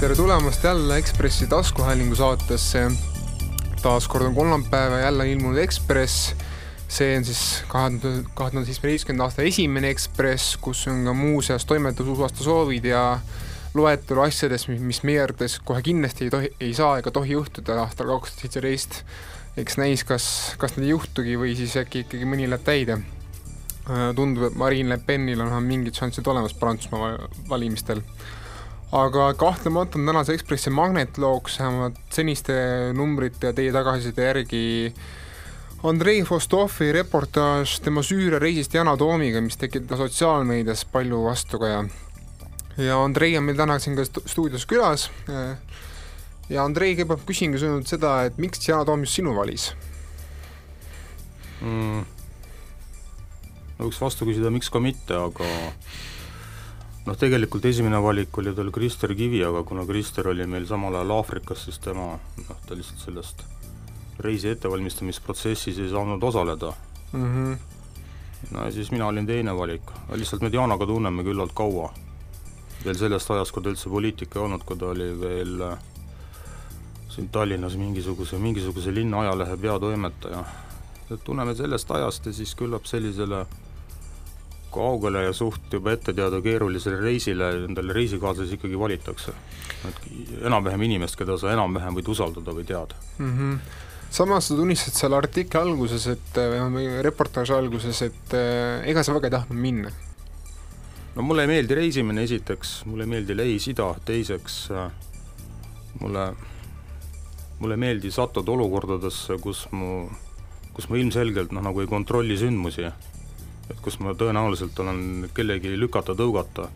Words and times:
tere 0.00 0.14
tulemast 0.16 0.64
jälle 0.64 0.96
Ekspressi 0.96 1.46
taskuhäälingu 1.46 2.14
saatesse. 2.16 2.90
taas 3.82 4.08
kord 4.08 4.24
on 4.24 4.34
kolmapäev 4.34 4.92
ja 4.92 4.98
jälle 4.98 5.30
ilmunud 5.30 5.58
Ekspress. 5.58 6.34
see 6.88 7.16
on 7.16 7.24
siis 7.24 7.64
kahe 7.68 7.90
tuhande, 7.90 8.28
kahe 8.34 8.50
tuhande 8.50 8.66
seitsmeteistkümnenda 8.66 9.24
aasta 9.24 9.42
esimene 9.42 9.90
Ekspress, 9.90 10.56
kus 10.56 10.86
on 10.88 11.04
ka 11.04 11.12
muuseas 11.12 11.66
toimetususaasta 11.66 12.44
soovid 12.44 12.84
ja 12.84 13.20
loetelu 13.74 14.20
asjadest, 14.20 14.68
mis 14.68 15.02
meie 15.02 15.20
arvates 15.22 15.58
kohe 15.64 15.82
kindlasti 15.82 16.24
ei 16.24 16.30
tohi, 16.30 16.50
ei 16.60 16.74
saa 16.74 16.96
ega 16.98 17.10
tohi 17.10 17.36
juhtuda 17.36 17.82
aastal 17.84 18.08
kaks 18.14 18.30
tuhat 18.30 18.40
seitseteist. 18.40 19.02
eks 19.56 19.76
näis, 19.76 20.04
kas, 20.04 20.54
kas 20.58 20.76
need 20.76 20.88
ei 20.88 20.96
juhtugi 20.96 21.36
või 21.36 21.52
siis 21.60 21.76
äkki 21.76 22.06
ikkagi 22.06 22.24
mõni 22.24 22.48
läheb 22.48 22.64
täide. 22.64 23.02
tundub, 24.16 24.48
et 24.48 24.56
Marine 24.56 24.96
Le 24.96 24.98
Penil 25.06 25.40
on 25.40 25.62
mingid 25.62 25.94
šansid 25.94 26.26
olemas 26.26 26.54
Prantsusmaa 26.54 27.18
valimistel 27.48 28.00
aga 28.92 29.34
kahtlemata 29.34 29.98
on 29.98 30.06
tänase 30.06 30.34
Ekspressi 30.34 30.70
magnetlooks 30.70 31.58
vähemalt 31.60 31.98
seniste 32.10 32.54
numbrite 32.92 33.46
ja 33.46 33.52
teie 33.52 33.72
tagasiside 33.72 34.24
järgi 34.24 34.62
Andrei 35.86 36.24
Fostovi 36.26 36.90
reportaaž 36.92 37.78
tema 37.80 38.02
Süüria 38.02 38.38
reisist 38.42 38.74
Yana 38.74 38.96
Toomiga, 38.96 39.40
mis 39.40 39.56
tekitas 39.56 39.98
sotsiaalmeedias 39.98 40.84
palju 40.84 41.22
vastukaja. 41.24 41.84
ja 42.76 43.04
Andrei 43.04 43.38
on 43.38 43.44
meil 43.44 43.56
täna 43.56 43.78
siin 43.78 43.96
ka 43.96 44.04
stuudios 44.04 44.66
külas 44.66 45.10
ja 46.48 46.64
Andrei, 46.64 46.96
kõigepealt 46.96 47.26
küsingi 47.26 47.58
sinult 47.62 47.86
seda, 47.86 48.24
et 48.26 48.38
miks 48.38 48.68
Yana 48.68 48.84
Toom 48.84 49.06
just 49.06 49.20
sinu 49.20 49.36
valis 49.36 49.70
mm.? 51.60 52.04
no 53.78 53.86
võiks 53.86 54.02
vastu 54.02 54.26
küsida, 54.26 54.50
miks 54.50 54.68
ka 54.68 54.82
mitte, 54.82 55.14
aga 55.14 55.46
noh, 57.06 57.16
tegelikult 57.16 57.64
esimene 57.64 58.00
valik 58.02 58.38
oli 58.38 58.52
tal 58.54 58.70
Krister 58.74 59.14
Kivi, 59.14 59.42
aga 59.44 59.62
kuna 59.64 59.86
Krister 59.88 60.28
oli 60.28 60.46
meil 60.46 60.66
samal 60.68 60.94
ajal 60.94 61.16
Aafrikas, 61.16 61.64
siis 61.68 61.80
tema 61.82 62.12
noh, 62.16 62.60
ta 62.66 62.76
lihtsalt 62.76 63.06
sellest 63.06 63.44
reisi 64.20 64.48
ettevalmistamisprotsessis 64.52 65.78
ei 65.80 65.90
saanud 65.90 66.22
osaleda 66.22 66.72
mm. 67.12 67.24
-hmm. 67.24 67.58
no 68.50 68.64
ja 68.64 68.72
siis 68.72 68.90
mina 68.90 69.06
olin 69.06 69.26
teine 69.26 69.56
valik, 69.56 69.82
lihtsalt 70.14 70.42
me 70.42 70.52
Dianaga 70.52 70.86
tunneme 70.86 71.22
küllalt 71.22 71.52
kaua. 71.54 71.92
veel 72.84 72.96
sellest 72.96 73.30
ajast, 73.30 73.52
kui 73.52 73.62
ta 73.62 73.68
üldse 73.68 73.90
poliitik 73.90 74.36
ei 74.36 74.42
olnud, 74.42 74.62
kui 74.64 74.76
ta 74.76 74.86
oli 74.86 75.20
veel 75.20 75.60
äh, 75.62 75.78
siin 77.08 77.28
Tallinnas 77.28 77.76
mingisuguse, 77.76 78.38
mingisuguse 78.38 78.94
linna 78.94 79.20
ajalehe 79.20 79.56
peatoimetaja. 79.56 80.44
et 81.10 81.24
tunneme 81.24 81.54
sellest 81.54 81.90
ajast 81.90 82.26
ja 82.26 82.32
siis 82.32 82.54
küllap 82.54 82.84
sellisele 82.84 83.46
kaugele 84.72 85.24
ja 85.26 85.32
suht 85.36 85.72
juba 85.72 85.94
ette 85.96 86.14
teada 86.16 86.40
keerulisele 86.44 87.00
reisile 87.02 87.50
endale 87.66 87.94
reisikaaslasi 87.96 88.58
ikkagi 88.58 88.78
valitakse. 88.78 89.32
et 89.88 90.00
enam-vähem 90.44 90.82
inimest, 90.88 91.16
keda 91.16 91.38
sa 91.40 91.54
enam-vähem 91.54 91.96
võid 91.96 92.10
usaldada 92.12 92.52
või 92.52 92.66
teada 92.68 92.94
mm. 93.18 93.30
-hmm. 93.38 93.58
samas 94.10 94.48
sa 94.48 94.56
tunnistad 94.56 94.94
seal 94.94 95.16
artikli 95.16 95.60
alguses, 95.60 96.06
et 96.06 96.40
või 96.74 97.02
reportaaži 97.02 97.54
alguses, 97.56 98.02
et 98.02 98.34
äh, 98.36 98.86
ega 98.92 99.02
sa 99.02 99.14
väga 99.16 99.30
ei 99.30 99.36
tahtnud 99.38 99.60
minna? 99.60 99.92
no 101.14 101.22
mulle 101.22 101.42
ei 101.46 101.54
meeldi 101.54 101.74
reisimine 101.74 102.22
esiteks, 102.22 102.84
mulle 102.86 103.04
ei 103.04 103.14
meeldi 103.14 103.36
Lähis-Ida, 103.36 103.94
teiseks 104.04 104.68
mulle, 106.00 106.26
mulle 107.58 107.74
ei 107.74 107.84
meeldi 107.86 108.10
sattuda 108.10 108.52
olukordadesse, 108.52 109.38
kus 109.42 109.66
mu, 109.72 110.08
kus 110.74 110.88
ma 110.90 111.00
ilmselgelt 111.00 111.52
noh, 111.52 111.64
nagu 111.64 111.82
ei 111.82 111.90
kontrolli 111.90 112.38
sündmusi 112.38 112.86
et 113.70 113.82
kus 113.82 113.98
ma 114.02 114.14
tõenäoliselt 114.18 114.78
olen 114.82 115.28
kellegi 115.34 115.76
lükata-tõugata, 115.78 116.68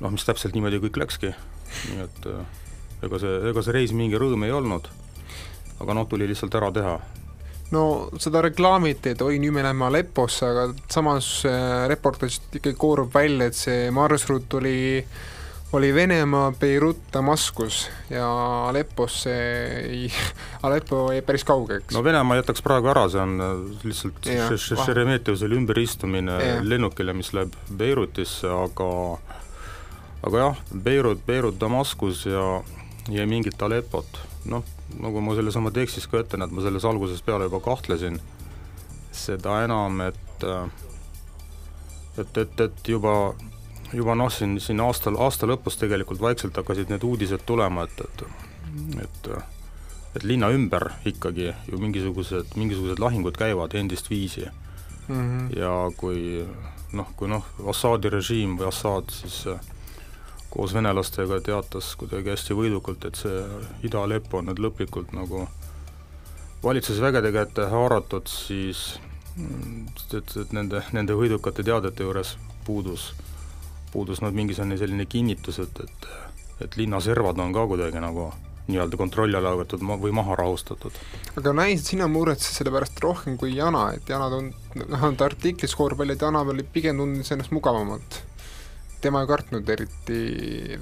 noh, 0.00 0.14
mis 0.14 0.26
täpselt 0.26 0.56
niimoodi 0.56 0.80
kõik 0.84 0.98
läkski, 1.04 1.32
nii 1.90 2.02
et 2.04 2.28
äh, 2.32 2.58
ega 3.06 3.22
see, 3.22 3.38
ega 3.52 3.64
see 3.64 3.76
reis 3.76 3.94
mingi 3.96 4.18
rõõm 4.20 4.46
ei 4.46 4.54
olnud, 4.54 4.90
aga 5.78 5.96
noh, 5.96 6.08
tuli 6.10 6.28
lihtsalt 6.28 6.58
ära 6.58 6.70
teha. 6.74 6.98
no 7.70 7.82
seda 8.18 8.42
reklaamiti, 8.44 9.14
et 9.14 9.22
oi, 9.22 9.38
nüüd 9.38 9.54
me 9.56 9.66
läheme 9.66 9.88
Alepposse, 9.88 10.46
aga 10.46 10.68
samas 10.90 11.32
äh, 11.48 11.86
reportaažist 11.90 12.60
ikkagi 12.60 12.78
koorub 12.78 13.14
välja, 13.14 13.50
et 13.50 13.58
see 13.58 13.90
marsruut 13.94 14.60
oli 14.60 14.78
äh, 15.02 15.18
oli 15.72 15.94
Venemaa, 15.94 16.52
Beirut, 16.60 16.98
Damaskus 17.12 17.88
ja 18.10 18.28
Alepposse 18.68 19.34
ei, 19.80 20.12
Aleppo 20.62 21.12
jäi 21.12 21.22
päris 21.22 21.44
kaugeks. 21.44 21.94
no 21.94 22.04
Venemaa 22.04 22.36
jätaks 22.36 22.62
praegu 22.62 22.88
ära, 22.88 23.08
see 23.12 23.20
on 23.20 23.36
äh, 23.40 23.52
lihtsalt 23.84 24.30
Šeremetjevusel 24.84 25.52
ümberistumine 25.58 26.38
ja. 26.42 26.56
lennukile, 26.64 27.12
mis 27.12 27.32
läheb 27.36 27.52
Beirutisse, 27.76 28.48
aga 28.48 28.88
aga 30.26 30.42
jah, 30.44 30.64
Beirut, 30.72 31.20
Beirut, 31.26 31.60
Damaskus 31.60 32.24
ja, 32.26 32.46
ja 33.12 33.28
mingit 33.28 33.62
Aleppot, 33.62 34.20
noh, 34.48 34.64
nagu 34.98 35.20
ma 35.20 35.36
selles 35.36 35.56
oma 35.60 35.72
tekstis 35.74 36.08
ka 36.08 36.24
ütlen, 36.24 36.46
et 36.46 36.54
ma 36.54 36.64
selles 36.64 36.88
algusest 36.88 37.26
peale 37.26 37.50
juba 37.50 37.60
kahtlesin, 37.64 38.18
seda 39.12 39.62
enam, 39.66 40.00
et 40.08 40.48
äh, 40.48 40.66
et, 42.18 42.38
et, 42.40 42.60
et 42.60 42.88
juba 42.88 43.12
juba 43.92 44.14
noh, 44.14 44.30
siin, 44.32 44.58
siin 44.60 44.80
aastal, 44.80 45.16
aasta 45.20 45.46
lõpus 45.46 45.78
tegelikult 45.80 46.20
vaikselt 46.20 46.56
hakkasid 46.56 46.90
need 46.92 47.04
uudised 47.04 47.44
tulema, 47.46 47.84
et, 47.88 48.00
et 48.00 48.26
et 49.02 49.30
et 50.16 50.24
linna 50.24 50.48
ümber 50.50 50.88
ikkagi 51.06 51.52
ju 51.68 51.78
mingisugused, 51.78 52.54
mingisugused 52.56 53.00
lahingud 53.00 53.36
käivad 53.36 53.74
endist 53.74 54.10
viisi 54.10 54.46
mm. 55.08 55.14
-hmm. 55.14 55.58
ja 55.58 55.90
kui 55.96 56.46
noh, 56.92 57.08
kui 57.16 57.28
noh, 57.28 57.44
Assaadi 57.68 58.10
režiim 58.10 58.56
või 58.58 58.68
Assad 58.68 59.10
siis 59.12 59.46
äh, 59.46 59.60
koos 60.50 60.74
venelastega 60.74 61.40
teatas 61.40 61.96
kuidagi 61.96 62.30
hästi 62.30 62.54
võidukalt, 62.54 63.04
et 63.04 63.14
see 63.14 63.44
Ida-Aleppo 63.84 64.38
on 64.38 64.48
nüüd 64.48 64.62
lõplikult 64.64 65.12
nagu 65.12 65.48
valitsusvägede 66.62 67.32
kätte 67.32 67.68
haaratud, 67.68 68.26
siis 68.26 69.00
et, 70.14 70.36
et 70.36 70.52
nende, 70.52 70.82
nende 70.92 71.14
võidukate 71.14 71.62
teadete 71.62 72.02
juures 72.02 72.36
puudus 72.64 73.12
puudus 73.92 74.22
nüüd 74.22 74.36
mingisugune 74.36 74.78
selline 74.80 75.06
kinnitus, 75.06 75.58
et, 75.64 75.84
et 75.84 76.10
et 76.60 76.76
linna 76.76 77.00
servad 77.00 77.38
on 77.38 77.52
ka 77.54 77.66
kuidagi 77.70 78.00
nagu 78.02 78.28
nii-öelda 78.68 78.98
kontrolli 79.00 79.36
alla 79.38 79.54
võetud 79.56 79.82
ma-, 79.86 79.96
või 80.00 80.12
maha 80.16 80.36
rahustatud. 80.36 80.96
aga 81.40 81.54
näis, 81.56 81.80
et 81.80 81.92
sina 81.94 82.08
muretsed 82.10 82.58
selle 82.58 82.72
pärast 82.74 83.00
rohkem 83.00 83.38
kui 83.40 83.54
Jana, 83.56 83.88
et 83.96 84.08
Jana 84.10 84.28
tund-, 84.32 84.78
noh, 84.82 85.06
ta 85.16 85.28
artiklis 85.28 85.76
koorub 85.78 86.02
välja, 86.02 86.18
et 86.18 86.24
Jana 86.26 86.44
oli 86.44 86.66
pigem 86.66 87.00
tundnud 87.00 87.32
ennast 87.36 87.54
mugavamalt. 87.54 88.22
tema 89.00 89.22
ei 89.22 89.30
kartnud 89.30 89.68
eriti, 89.70 90.22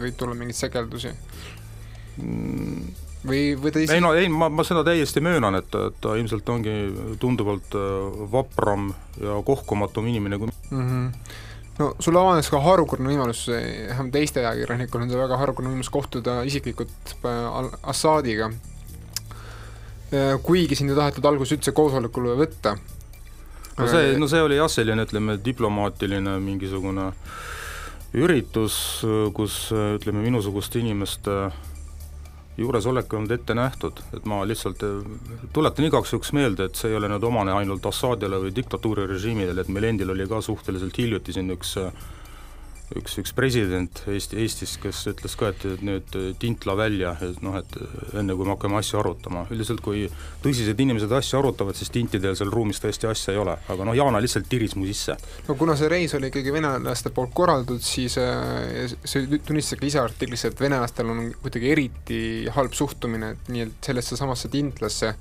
võib 0.01 0.17
tulla 0.17 0.35
mingeid 0.35 0.57
segeldusi 0.57 1.13
mm.? 1.13 2.87
või, 3.29 3.43
või 3.61 3.73
ta 3.73 3.85
isi-? 3.85 3.95
ei 3.95 4.03
no 4.03 4.15
ei, 4.17 4.31
ma, 4.33 4.49
ma 4.49 4.65
seda 4.67 4.83
täiesti 4.87 5.23
möönan, 5.23 5.61
et, 5.61 5.69
et 5.77 6.01
ta 6.01 6.17
ilmselt 6.19 6.49
ongi 6.49 6.79
tunduvalt 7.23 7.77
äh, 7.77 8.23
vapram 8.33 8.89
ja 9.21 9.39
kohkumatum 9.47 10.09
inimene 10.11 10.41
kui 10.41 10.51
mm 10.51 10.89
-hmm 10.89 11.45
no 11.81 11.91
sul 12.03 12.17
avanes 12.21 12.49
ka 12.53 12.61
harukordne 12.65 13.11
võimalus, 13.13 13.47
vähemalt 13.51 14.15
teiste 14.15 14.43
ajakirjanikul 14.43 15.05
on 15.05 15.13
see 15.13 15.21
väga 15.21 15.41
harukordne 15.43 15.73
võimalus 15.75 15.93
kohtuda 15.93 16.39
isiklikult 16.49 17.15
äh, 17.27 17.71
Assadiga. 17.93 18.51
Äh, 20.15 20.37
kuigi 20.47 20.79
sind 20.79 20.93
ei 20.93 20.99
tahetud 20.99 21.27
alguses 21.29 21.59
üldse 21.59 21.75
koosolekule 21.77 22.37
võtta. 22.39 22.77
no 23.77 23.91
see, 23.93 24.17
no 24.21 24.31
see 24.31 24.43
oli 24.43 24.61
jah, 24.61 24.71
selline 24.73 25.05
ütleme, 25.05 25.37
diplomaatiline 25.43 26.39
mingisugune 26.41 27.11
üritus, 28.17 28.77
kus 29.37 29.67
ütleme, 29.75 30.23
minusuguste 30.25 30.81
inimeste 30.81 31.51
juuresolek 32.59 33.13
ei 33.13 33.19
olnud 33.19 33.35
ette 33.37 33.55
nähtud, 33.55 34.01
et 34.17 34.25
ma 34.25 34.41
lihtsalt 34.49 34.83
tuletan 35.53 35.89
igaks 35.89 36.13
juhuks 36.13 36.33
meelde, 36.37 36.69
et 36.69 36.79
see 36.79 36.91
ei 36.93 36.97
ole 36.97 37.11
nüüd 37.13 37.25
omane 37.29 37.53
ainult 37.53 37.87
Assadile 37.87 38.41
või 38.41 38.55
diktatuurirežiimidele, 38.57 39.65
et 39.65 39.73
meil 39.73 39.91
endil 39.91 40.15
oli 40.15 40.29
ka 40.31 40.41
suhteliselt 40.45 40.99
hiljuti 40.99 41.37
siin 41.37 41.53
üks 41.53 41.77
üks, 42.95 43.17
üks 43.19 43.33
president 43.35 44.03
Eesti, 44.11 44.39
Eestis, 44.45 44.77
kes 44.79 45.01
ütles 45.11 45.35
ka, 45.39 45.51
et, 45.51 45.65
et 45.67 45.83
nüüd 45.85 46.17
tintla 46.41 46.77
välja, 46.79 47.17
et 47.25 47.41
noh, 47.43 47.57
et 47.59 47.79
enne 48.15 48.37
kui 48.37 48.47
me 48.47 48.55
hakkame 48.55 48.79
asju 48.79 49.01
arutama, 49.01 49.43
üldiselt 49.51 49.83
kui 49.85 50.05
tõsised 50.45 50.79
inimesed 50.85 51.11
asju 51.19 51.41
arutavad, 51.41 51.79
siis 51.79 51.91
tintidel 51.95 52.37
seal 52.39 52.53
ruumis 52.55 52.81
tõesti 52.83 53.11
asja 53.11 53.35
ei 53.35 53.43
ole, 53.43 53.57
aga 53.73 53.89
noh, 53.89 53.97
Yana 53.97 54.21
lihtsalt 54.23 54.47
tiris 54.51 54.77
mu 54.79 54.87
sisse. 54.87 55.17
no 55.49 55.59
kuna 55.59 55.75
see 55.79 55.91
reis 55.91 56.15
oli 56.19 56.31
ikkagi 56.31 56.55
venelaste 56.55 57.11
poolt 57.17 57.35
korraldatud, 57.35 57.83
siis 57.83 58.19
äh, 58.23 58.95
see 59.03 59.41
tunnistas 59.41 59.81
ka 59.81 59.91
ise 59.91 60.03
artiklis, 60.05 60.47
et 60.47 60.63
venelastel 60.63 61.11
on 61.11 61.29
kuidagi 61.43 61.75
eriti 61.75 62.23
halb 62.55 62.77
suhtumine, 62.77 63.35
et 63.35 63.53
nii 63.53 63.67
et 63.67 63.91
sellesse 63.91 64.19
samasse 64.21 64.53
tintlasse, 64.53 65.15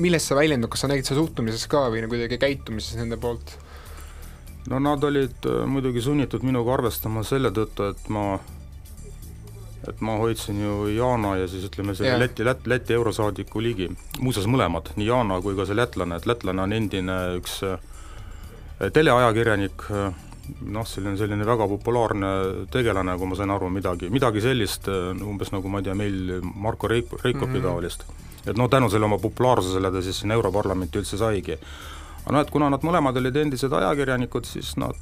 millest 0.00 0.30
see 0.30 0.38
väljendub, 0.38 0.72
kas 0.72 0.86
sa 0.86 0.90
nägid 0.90 1.06
seda 1.06 1.20
suhtumises 1.20 1.68
ka 1.70 1.86
või 1.92 2.06
kuidagi 2.08 2.40
käitumises 2.40 2.96
nende 2.98 3.20
poolt? 3.20 3.58
No 4.70 4.78
nad 4.78 5.04
olid 5.04 5.46
äh, 5.46 5.64
muidugi 5.66 6.02
sunnitud 6.04 6.44
minuga 6.46 6.74
arvestama 6.74 7.24
selle 7.26 7.50
tõttu, 7.54 7.90
et 7.92 8.08
ma 8.12 8.38
et 9.88 10.00
ma 10.04 10.16
hoidsin 10.20 10.58
ju 10.60 10.74
Yana 10.92 11.36
ja 11.38 11.48
siis 11.48 11.64
ütleme, 11.68 11.94
selle 11.96 12.10
yeah. 12.10 12.20
Läti, 12.20 12.44
Läti, 12.44 12.68
Läti 12.70 12.96
eurosaadiku 12.96 13.62
ligi, 13.62 13.88
muuseas 14.20 14.48
mõlemad, 14.50 14.92
nii 14.98 15.08
Yana 15.08 15.40
kui 15.44 15.56
ka 15.56 15.68
see 15.68 15.78
lätlane, 15.78 16.18
et 16.18 16.26
lätlane 16.28 16.64
on 16.64 16.74
endine 16.76 17.18
üks 17.38 17.60
äh, 17.66 17.78
teleajakirjanik, 18.94 19.86
äh, 19.94 20.24
noh, 20.74 20.88
selline, 20.88 21.16
selline 21.20 21.46
väga 21.46 21.68
populaarne 21.70 22.32
tegelane, 22.74 23.16
kui 23.20 23.30
ma 23.30 23.38
sain 23.38 23.52
aru, 23.54 23.70
midagi, 23.72 24.10
midagi 24.12 24.42
sellist, 24.44 24.88
umbes 24.88 25.52
nagu 25.54 25.70
ma 25.72 25.80
ei 25.80 25.88
tea, 25.88 25.96
meil 25.98 26.40
Marko 26.42 26.90
Reik-, 26.90 27.14
Reikopi 27.22 27.52
mm 27.52 27.60
-hmm. 27.60 27.68
taolist. 27.68 28.04
et 28.46 28.56
noh, 28.56 28.68
tänu 28.70 28.90
selle 28.90 29.04
oma 29.04 29.18
populaarsusele 29.18 29.90
ta 29.92 30.02
siis 30.02 30.20
sinna 30.20 30.34
Europarlamenti 30.34 30.98
üldse 30.98 31.18
saigi. 31.18 31.58
Aga 32.28 32.36
noh, 32.36 32.44
et 32.44 32.50
kuna 32.52 32.66
nad 32.68 32.82
mõlemad 32.84 33.16
olid 33.16 33.36
endised 33.40 33.72
ajakirjanikud, 33.72 34.44
siis 34.44 34.74
nad, 34.76 34.98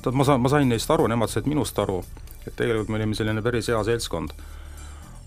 tead, 0.00 0.14
ma 0.16 0.24
saan, 0.24 0.40
ma 0.40 0.48
sain 0.48 0.70
neist 0.72 0.88
aru, 0.90 1.04
nemad 1.12 1.28
said 1.28 1.44
minust 1.50 1.76
aru, 1.78 1.98
et 2.46 2.54
tegelikult 2.56 2.88
me 2.88 2.96
olime 2.96 3.16
selline 3.18 3.44
päris 3.44 3.68
hea 3.68 3.82
seltskond. 3.84 4.32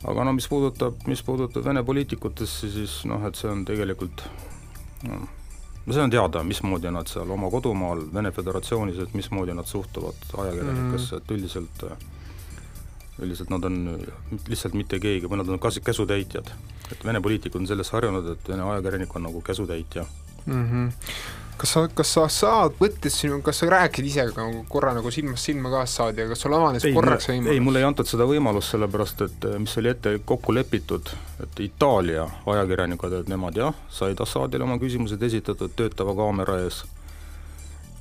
aga 0.09 0.25
no 0.25 0.33
mis 0.33 0.47
puudutab, 0.49 0.97
mis 1.09 1.21
puudutab 1.25 1.65
Vene 1.65 1.83
poliitikutesse, 1.83 2.71
siis 2.73 2.99
noh, 3.05 3.21
et 3.29 3.37
see 3.37 3.49
on 3.49 3.63
tegelikult 3.65 4.25
no, 5.05 5.21
no 5.85 5.93
see 5.93 6.01
on 6.01 6.13
teada, 6.13 6.43
mismoodi 6.43 6.89
nad 6.93 7.09
seal 7.09 7.29
oma 7.29 7.49
kodumaal, 7.53 8.01
Vene 8.13 8.33
Föderatsioonis, 8.33 8.97
et 9.05 9.13
mismoodi 9.13 9.53
nad 9.53 9.69
suhtuvad 9.69 10.29
ajakirjanikesse 10.33 11.15
mm., 11.15 11.21
et 11.21 11.35
üldiselt 11.37 11.89
üldiselt 13.17 13.49
nad 13.49 13.65
on 13.65 13.77
lihtsalt 14.49 14.73
mitte 14.77 14.99
keegi 15.01 15.29
või 15.29 15.41
nad 15.41 15.49
on 15.49 15.61
kas-, 15.61 15.81
käsutäitjad. 15.85 16.49
et 16.91 17.05
Vene 17.05 17.21
poliitikud 17.21 17.61
on 17.61 17.69
selles 17.69 17.93
harjunud, 17.93 18.33
et 18.33 18.49
Vene 18.49 18.65
ajakirjanik 18.73 19.15
on 19.15 19.29
nagu 19.29 19.41
käsutäitja 19.41 20.05
mm. 20.47 20.63
-hmm 20.71 21.35
kas 21.57 21.71
sa, 21.73 21.87
kas 21.93 22.11
sa 22.13 22.27
saad, 22.29 22.75
võttes 22.77 23.15
sinu, 23.17 23.39
kas 23.45 23.61
sa 23.61 23.69
rääkisid 23.71 24.05
ise 24.05 24.25
ka 24.35 24.45
korra 24.69 24.93
nagu 24.93 25.11
silmast 25.13 25.49
silma 25.49 25.71
kaasa 25.73 26.03
saada 26.03 26.21
ja 26.21 26.29
kas 26.29 26.43
sul 26.45 26.53
avanes 26.53 26.85
ei, 26.85 26.93
korraks 26.93 27.29
võimalus? 27.31 27.53
ei, 27.53 27.63
mulle 27.65 27.81
ei 27.81 27.87
antud 27.87 28.09
seda 28.09 28.27
võimalust, 28.29 28.73
sellepärast 28.75 29.23
et 29.25 29.47
mis 29.63 29.77
oli 29.81 29.89
ette 29.89 30.13
kokku 30.25 30.53
lepitud, 30.53 31.09
et 31.43 31.61
Itaalia 31.65 32.27
ajakirjanikud, 32.45 33.15
et 33.21 33.31
nemad 33.31 33.57
jah, 33.57 33.73
said 33.89 34.21
Assadile 34.21 34.67
oma 34.67 34.77
küsimused 34.81 35.23
esitatud 35.29 35.73
töötava 35.77 36.13
kaamera 36.17 36.59
ees 36.65 36.83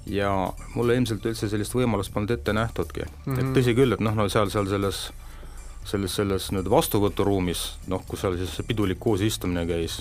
ja 0.06 0.32
mulle 0.74 0.98
ilmselt 1.00 1.24
üldse 1.26 1.48
sellist 1.50 1.74
võimalust 1.74 2.12
polnud 2.14 2.30
ette 2.36 2.52
nähtudki 2.52 3.06
mm. 3.06 3.32
-hmm. 3.32 3.40
et 3.40 3.56
tõsi 3.56 3.74
küll, 3.78 3.96
et 3.96 4.04
noh, 4.04 4.14
no 4.14 4.28
seal, 4.28 4.52
seal 4.52 4.68
selles 4.70 5.08
selles, 5.86 6.14
selles 6.18 6.50
nüüd 6.50 6.66
vastuvõturuumis, 6.70 7.60
noh, 7.90 8.02
kus 8.08 8.24
seal 8.24 8.36
siis 8.38 8.56
see 8.58 8.66
pidulik 8.66 8.98
koosistumine 8.98 9.62
käis, 9.68 10.00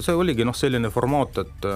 see 0.00 0.14
oligi 0.16 0.44
noh, 0.44 0.56
selline 0.56 0.90
formaat, 0.90 1.42
et 1.44 1.68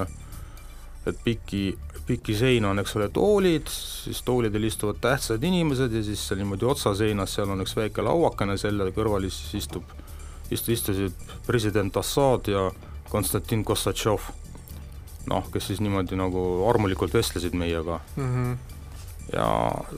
et 1.07 1.19
piki, 1.25 1.77
piki 2.07 2.35
seina 2.35 2.73
on, 2.73 2.81
eks 2.83 2.97
ole, 2.99 3.09
toolid, 3.15 3.71
siis 3.71 4.23
toolidel 4.27 4.67
istuvad 4.67 4.99
tähtsad 5.03 5.45
inimesed 5.47 5.93
ja 5.95 6.03
siis 6.03 6.25
seal 6.27 6.41
niimoodi 6.41 6.67
otsaseinas, 6.67 7.37
seal 7.37 7.53
on 7.55 7.63
üks 7.63 7.77
väike 7.79 8.03
lauakene, 8.03 8.57
selle 8.59 8.89
kõrval 8.95 9.29
siis 9.29 9.63
istub, 9.63 9.95
istu-, 10.51 10.75
istusid 10.75 11.27
president 11.47 11.97
Assad 12.03 12.51
ja 12.51 12.69
Konstantin 13.11 13.63
Kossatšov. 13.65 14.33
noh, 15.31 15.47
kes 15.51 15.71
siis 15.71 15.81
niimoodi 15.83 16.19
nagu 16.19 16.41
armulikult 16.71 17.15
vestlesid 17.15 17.55
meiega 17.55 18.01
mm. 18.17 18.33
-hmm 18.33 18.75
ja 19.33 19.47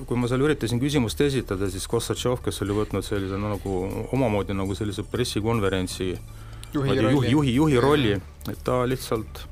kui 0.08 0.16
ma 0.16 0.28
seal 0.28 0.40
üritasin 0.40 0.80
küsimust 0.80 1.20
esitada, 1.20 1.68
siis 1.70 1.86
Kossatšov, 1.86 2.40
kes 2.44 2.62
oli 2.64 2.72
võtnud 2.72 3.04
sellise 3.04 3.36
no, 3.36 3.50
nagu 3.52 4.06
omamoodi 4.16 4.56
nagu 4.56 4.74
sellise 4.74 5.04
pressikonverentsi 5.04 6.14
juhi, 6.74 6.96
juhi, 6.96 7.30
juhi, 7.30 7.54
juhi 7.54 7.80
rolli, 7.82 8.14
et 8.50 8.62
ta 8.64 8.82
lihtsalt 8.88 9.42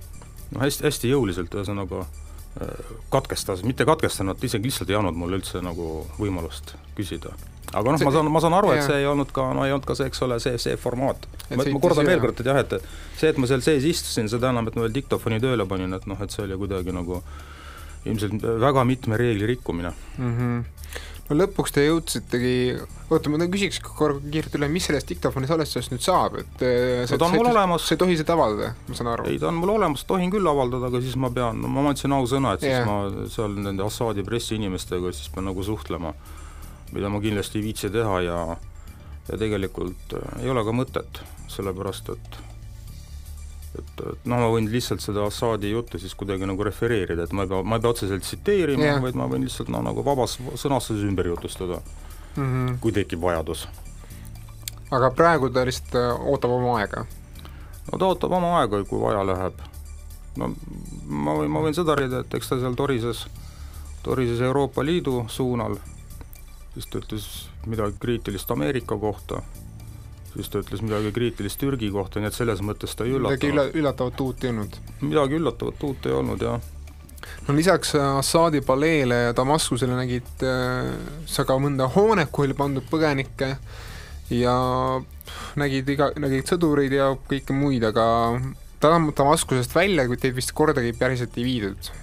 noh, 0.53 0.63
hästi, 0.63 0.87
hästi 0.87 1.11
jõuliselt 1.11 1.55
ühesõnaga 1.57 2.05
äh, 2.05 2.95
katkestas, 3.13 3.65
mitte 3.67 3.87
katkestanud, 3.89 4.43
isegi 4.45 4.71
lihtsalt 4.71 4.93
ei 4.93 4.99
andnud 4.99 5.19
mulle 5.19 5.41
üldse 5.41 5.63
nagu 5.65 6.05
võimalust 6.21 6.77
küsida. 6.99 7.35
aga 7.73 7.97
noh, 7.97 8.05
ma 8.07 8.15
saan, 8.15 8.31
ma 8.33 8.45
saan 8.45 8.59
aru, 8.59 8.73
et 8.77 8.87
see 8.87 9.01
ei 9.03 9.11
olnud 9.11 9.33
ka, 9.35 9.49
no 9.57 9.67
ei 9.67 9.75
olnud 9.75 9.89
ka 9.89 9.99
see, 9.99 10.09
eks 10.13 10.23
ole, 10.27 10.39
see, 10.43 10.57
see 10.63 10.79
formaat. 10.81 11.29
ma, 11.51 11.65
ma 11.65 11.83
kordan 11.83 12.09
veel 12.09 12.23
kord, 12.23 12.41
et 12.41 12.53
jah, 12.53 12.63
et 12.63 12.79
see, 13.19 13.33
et 13.33 13.43
ma 13.43 13.51
seal 13.51 13.65
sees 13.65 13.91
istusin, 13.93 14.31
seda 14.33 14.53
enam, 14.55 14.71
et 14.71 14.79
ma 14.79 14.87
veel 14.87 14.97
diktofoni 15.01 15.43
tööle 15.43 15.69
panin, 15.69 15.97
et 15.97 16.09
noh, 16.11 16.23
et 16.23 16.33
see 16.33 16.45
oli 16.47 16.59
kuidagi 16.63 16.95
nagu 16.95 17.23
ilmselt 18.07 18.45
väga 18.63 18.85
mitme 18.87 19.19
reegli 19.19 19.49
rikkumine 19.51 19.91
mm. 19.91 20.33
-hmm 20.39 20.76
no 21.29 21.37
lõpuks 21.37 21.75
te 21.75 21.85
jõudsitegi, 21.87 22.55
oota, 23.11 23.33
ma 23.33 23.49
küsiks 23.51 23.81
korra 23.85 24.19
kiirelt 24.23 24.55
üle, 24.59 24.69
mis 24.73 24.87
sellest 24.89 25.11
diktofoni 25.11 25.49
salvestusest 25.51 25.95
nüüd 25.95 26.05
saab, 26.05 26.39
et 26.43 26.65
äh, 26.67 27.03
no 27.11 27.19
ta 27.19 27.29
on 27.29 27.37
mul 27.37 27.51
olemas. 27.51 27.87
sa 27.87 27.97
ei 27.97 28.03
tohi 28.03 28.19
seda 28.21 28.37
avaldada, 28.37 28.73
ma 28.87 28.99
saan 28.99 29.13
aru? 29.15 29.29
ei, 29.31 29.41
ta 29.43 29.51
on 29.51 29.61
mul 29.61 29.75
olemas, 29.75 30.07
tohin 30.09 30.33
küll 30.33 30.51
avaldada, 30.51 30.91
aga 30.91 31.03
siis 31.03 31.19
ma 31.21 31.33
pean, 31.35 31.61
no 31.63 31.73
ma 31.73 31.87
andsin 31.91 32.15
ausõna, 32.17 32.55
et 32.57 32.67
yeah. 32.67 32.83
siis 32.83 32.91
ma 32.91 33.29
seal 33.35 33.59
nende 33.67 33.87
Assaadi 33.87 34.27
pressiinimestega 34.27 35.13
siis 35.17 35.31
pean 35.35 35.49
nagu 35.51 35.67
suhtlema, 35.67 36.15
mida 36.95 37.11
ma 37.13 37.23
kindlasti 37.25 37.61
ei 37.61 37.69
viitsi 37.71 37.93
teha 37.95 38.23
ja 38.27 38.41
ja 39.27 39.39
tegelikult 39.39 40.15
äh, 40.15 40.43
ei 40.45 40.53
ole 40.53 40.63
ka 40.67 40.75
mõtet, 40.77 41.23
sellepärast 41.51 42.15
et 42.15 42.39
et, 43.79 44.01
et 44.13 44.29
noh, 44.29 44.41
ma 44.41 44.49
võin 44.53 44.69
lihtsalt 44.71 45.03
seda 45.05 45.27
Assaadi 45.27 45.71
juttu 45.71 46.01
siis 46.03 46.15
kuidagi 46.19 46.49
nagu 46.49 46.65
refereerida, 46.67 47.27
et 47.27 47.35
ma 47.37 47.47
ei 47.47 47.51
pea, 47.51 47.63
ma 47.63 47.79
ei 47.79 47.85
pea 47.85 47.93
otseselt 47.95 48.25
tsiteerima 48.27 48.85
yeah., 48.85 49.03
vaid 49.03 49.19
ma 49.19 49.29
võin 49.31 49.47
lihtsalt 49.47 49.71
no 49.73 49.83
nagu 49.85 50.05
vabas 50.07 50.39
sõnastuses 50.55 51.05
ümber 51.07 51.29
jutustada 51.31 51.81
mm, 52.37 52.43
-hmm. 52.43 52.79
kui 52.81 52.93
tekib 52.97 53.23
vajadus. 53.23 53.67
aga 54.91 55.11
praegu 55.11 55.51
ta 55.51 55.65
lihtsalt 55.67 55.95
äh, 56.01 56.29
ootab 56.33 56.57
oma 56.59 56.79
aega? 56.81 57.07
no 57.93 57.99
ta 57.99 58.07
ootab 58.07 58.33
oma 58.33 58.61
aega, 58.61 58.85
kui 58.85 59.01
vaja 59.01 59.27
läheb. 59.27 59.61
no 60.37 60.53
ma 61.07 61.37
võin, 61.41 61.51
ma 61.51 61.65
võin 61.65 61.75
seda 61.75 61.95
rääkida, 61.95 62.25
et 62.25 62.35
eks 62.35 62.49
ta 62.49 62.61
seal 62.61 62.75
torises, 62.75 63.27
torises 64.03 64.41
Euroopa 64.41 64.85
Liidu 64.85 65.25
suunal, 65.29 65.79
siis 66.75 66.87
ta 66.91 66.99
ütles 66.99 67.29
midagi 67.67 67.97
kriitilist 68.01 68.51
Ameerika 68.51 68.99
kohta 68.99 69.43
siis 70.37 70.53
ta 70.53 70.63
ütles 70.63 70.83
midagi 70.85 71.13
kriitilist 71.17 71.61
Türgi 71.61 71.91
kohta, 71.95 72.21
nii 72.21 72.31
et 72.31 72.37
selles 72.37 72.63
mõttes 72.65 72.95
ta 72.97 73.07
ei 73.07 73.17
üllatanud. 73.17 73.43
midagi 73.43 73.53
ülla-, 73.53 73.81
üllatavat 73.81 74.23
uut 74.25 74.45
ei 74.45 74.53
olnud? 74.53 74.79
midagi 75.03 75.39
üllatavat 75.41 75.85
uut 75.89 76.09
ei 76.09 76.17
olnud, 76.17 76.47
jah. 76.47 76.71
no 77.49 77.57
lisaks 77.57 77.95
äh, 77.99 78.07
Assaadi 78.21 78.63
paleele 78.67 79.21
ja 79.27 79.37
Damaskusele 79.37 79.99
nägid 79.99 80.47
äh, 80.47 80.95
sa 81.27 81.47
ka 81.49 81.59
mõnda 81.63 81.91
hoonet, 81.97 82.31
kuhu 82.31 82.49
oli 82.49 82.59
pandud 82.59 82.89
põgenikke 82.91 83.57
ja 84.37 84.57
nägid 85.61 85.93
iga, 85.97 86.11
nägid 86.21 86.49
sõdureid 86.51 86.97
ja 86.97 87.13
kõike 87.29 87.57
muid, 87.57 87.85
aga 87.87 88.07
Damaskusest 88.81 89.73
välja, 89.75 90.05
teid 90.21 90.37
vist 90.37 90.53
kordagi 90.55 90.93
päriselt 90.99 91.39
ei 91.41 91.47
viidud 91.47 91.95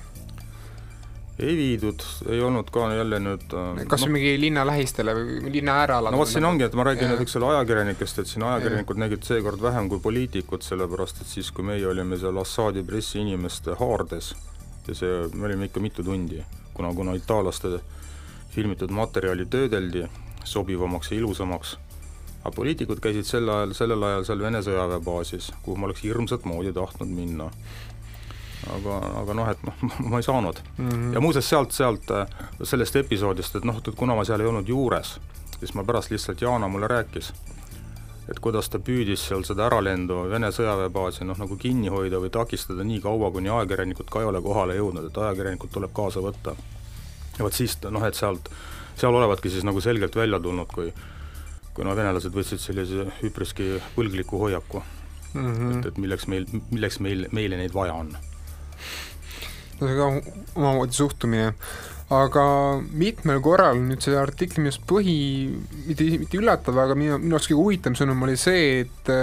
ei 1.40 1.56
viidud, 1.58 2.04
ei 2.30 2.42
olnud 2.46 2.70
ka 2.74 2.86
jälle 2.94 3.18
nüüd 3.20 3.54
äh, 3.58 3.84
kas 3.90 4.06
no, 4.06 4.12
mingi 4.14 4.36
linna 4.38 4.66
lähistele 4.70 5.16
või 5.18 5.54
linna 5.56 5.80
äärealadele? 5.82 6.14
no 6.14 6.22
vot 6.22 6.30
siin 6.30 6.46
ongi, 6.46 6.68
et 6.68 6.76
ma 6.78 6.86
räägin 6.86 7.10
nüüd, 7.10 7.24
eks 7.26 7.38
ole, 7.40 7.50
ajakirjanikest, 7.56 8.20
et 8.22 8.30
siin 8.30 8.46
ajakirjanikud 8.46 9.02
nägid 9.02 9.26
seekord 9.26 9.62
vähem 9.62 9.90
kui 9.90 10.02
poliitikud, 10.04 10.62
sellepärast 10.66 11.24
et 11.24 11.32
siis, 11.32 11.50
kui 11.52 11.66
meie 11.66 11.88
olime 11.90 12.20
seal 12.22 12.38
Assaadi 12.38 12.84
pressiinimeste 12.86 13.80
haardes 13.80 14.34
ja 14.88 14.98
see, 14.98 15.24
me 15.34 15.48
olime 15.50 15.72
ikka 15.72 15.82
mitu 15.82 16.06
tundi, 16.06 16.44
kuna, 16.74 16.94
kuna 16.94 17.16
itaallaste 17.18 17.80
filmitud 18.54 18.94
materjali 18.94 19.48
töödeldi 19.50 20.06
sobivamaks 20.46 21.12
ja 21.12 21.18
ilusamaks, 21.18 21.78
aga 22.44 22.54
poliitikud 22.54 23.02
käisid 23.02 23.26
sel 23.26 23.50
ajal, 23.50 23.74
sellel 23.74 24.06
ajal 24.06 24.28
seal 24.28 24.46
Vene 24.46 24.62
sõjaväebaasis, 24.62 25.50
kuhu 25.66 25.80
ma 25.80 25.90
oleks 25.90 26.06
hirmsat 26.06 26.46
moodi 26.46 26.76
tahtnud 26.76 27.10
minna 27.10 27.50
aga, 28.72 28.98
aga 29.22 29.36
noh, 29.38 29.50
et 29.52 29.64
noh, 29.68 29.86
ma 30.12 30.20
ei 30.22 30.26
saanud 30.26 30.60
mm. 30.78 30.90
-hmm. 30.90 31.14
ja 31.14 31.22
muuseas, 31.22 31.50
sealt, 31.50 31.72
sealt 31.72 32.12
äh, 32.12 32.28
sellest 32.64 32.96
episoodist, 32.96 33.56
et 33.56 33.66
noh, 33.68 33.78
et 33.78 33.96
kuna 33.96 34.16
ma 34.16 34.26
seal 34.26 34.42
ei 34.42 34.48
olnud 34.48 34.68
juures, 34.68 35.20
siis 35.60 35.74
ma 35.74 35.84
pärast 35.84 36.12
lihtsalt, 36.12 36.42
Jaana 36.42 36.68
mulle 36.68 36.88
rääkis, 36.88 37.34
et 38.32 38.40
kuidas 38.40 38.70
ta 38.70 38.80
püüdis 38.80 39.28
seal 39.28 39.44
seda 39.44 39.68
äralendu 39.68 40.24
Vene 40.30 40.52
sõjaväebaasi 40.52 41.28
noh, 41.28 41.38
nagu 41.38 41.58
kinni 41.58 41.92
hoida 41.92 42.20
või 42.24 42.30
takistada 42.30 42.84
nii 42.84 43.02
kaua, 43.02 43.32
kuni 43.32 43.50
ajakirjanikud 43.50 44.10
ka 44.10 44.22
ei 44.22 44.30
ole 44.32 44.42
kohale 44.42 44.76
jõudnud, 44.76 45.10
et 45.10 45.18
ajakirjanikud 45.18 45.74
tuleb 45.74 45.94
kaasa 45.94 46.20
võtta. 46.20 46.56
ja 47.38 47.44
vot 47.44 47.54
siis 47.54 47.78
noh, 47.90 48.06
et 48.06 48.16
sealt, 48.16 48.50
seal 48.96 49.16
olevadki 49.16 49.50
siis 49.50 49.64
nagu 49.64 49.82
selgelt 49.82 50.16
välja 50.16 50.40
tulnud, 50.40 50.68
kui 50.74 50.94
kui 51.74 51.86
noh, 51.86 51.96
venelased 51.98 52.34
võtsid 52.34 52.62
sellise 52.62 53.08
üpriski 53.26 53.80
põlgliku 53.96 54.38
hoiaku 54.38 54.84
mm, 55.34 55.54
-hmm. 55.54 55.80
et, 55.80 55.86
et 55.86 55.98
milleks 55.98 56.28
meil, 56.28 56.46
milleks 56.70 57.00
meil, 57.00 57.26
meile 57.32 57.58
neid 57.58 57.74
vaja 57.74 57.94
on 57.98 58.14
no 59.80 59.90
see 59.90 59.98
ka 59.98 60.10
omamoodi 60.60 60.98
suhtumine, 60.98 61.52
aga 62.14 62.46
mitmel 62.94 63.42
korral 63.44 63.80
nüüd 63.82 64.04
selle 64.04 64.22
artikli 64.22 64.62
minu 64.62 64.72
arust 64.72 64.88
põhi, 64.90 65.18
mitte, 65.88 66.08
mitte 66.22 66.40
üllatav, 66.40 66.80
aga 66.86 66.98
minu, 67.00 67.20
minu 67.22 67.38
arust 67.38 67.52
kõige 67.52 67.62
huvitavam 67.62 67.98
sõnum 68.00 68.26
oli 68.28 68.40
see, 68.40 68.84
et 68.84 69.14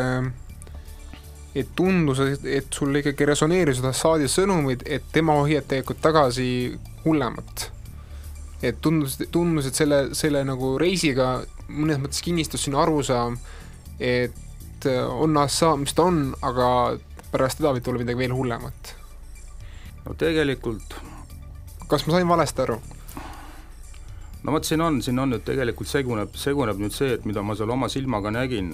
et 1.50 1.71
tundus, 1.75 2.21
et 2.47 2.69
sul 2.71 2.95
ikkagi 3.00 3.26
resoneerisid 3.26 3.87
Assaadi 3.88 4.29
sõnumid, 4.31 4.85
et 4.87 5.09
tema 5.11 5.35
hoiab 5.40 5.67
tegelikult 5.67 6.02
tagasi 6.05 6.47
hullemat. 7.05 7.71
et 8.62 8.76
tundus, 8.85 9.17
tundus, 9.33 9.67
et 9.67 9.75
selle, 9.75 10.11
selle 10.14 10.43
nagu 10.45 10.75
reisiga 10.79 11.40
mõnes 11.73 11.97
mõttes 11.97 12.21
kinnistus 12.21 12.67
sinu 12.67 12.76
arusaam, 12.83 13.38
et 13.99 14.87
on 15.17 15.37
Assad, 15.40 15.81
mis 15.81 15.97
ta 15.97 16.05
on, 16.05 16.35
aga 16.45 16.99
pärast 17.33 17.59
teda 17.61 17.73
võib 17.73 17.87
tulla 17.87 18.02
midagi 18.02 18.21
veel 18.21 18.37
hullemat 18.37 19.00
no 20.07 20.14
tegelikult 20.19 20.97
kas 21.90 22.07
ma 22.07 22.14
sain 22.14 22.28
valesti 22.28 22.62
aru? 22.62 22.78
no 24.42 24.54
vot, 24.54 24.64
siin 24.64 24.80
on, 24.80 25.02
siin 25.02 25.19
on 25.19 25.35
nüüd 25.35 25.45
tegelikult 25.45 25.90
seguneb, 25.90 26.35
seguneb 26.38 26.80
nüüd 26.80 26.95
see, 26.97 27.12
et 27.19 27.26
mida 27.28 27.42
ma 27.45 27.57
seal 27.59 27.73
oma 27.75 27.90
silmaga 27.92 28.33
nägin, 28.33 28.73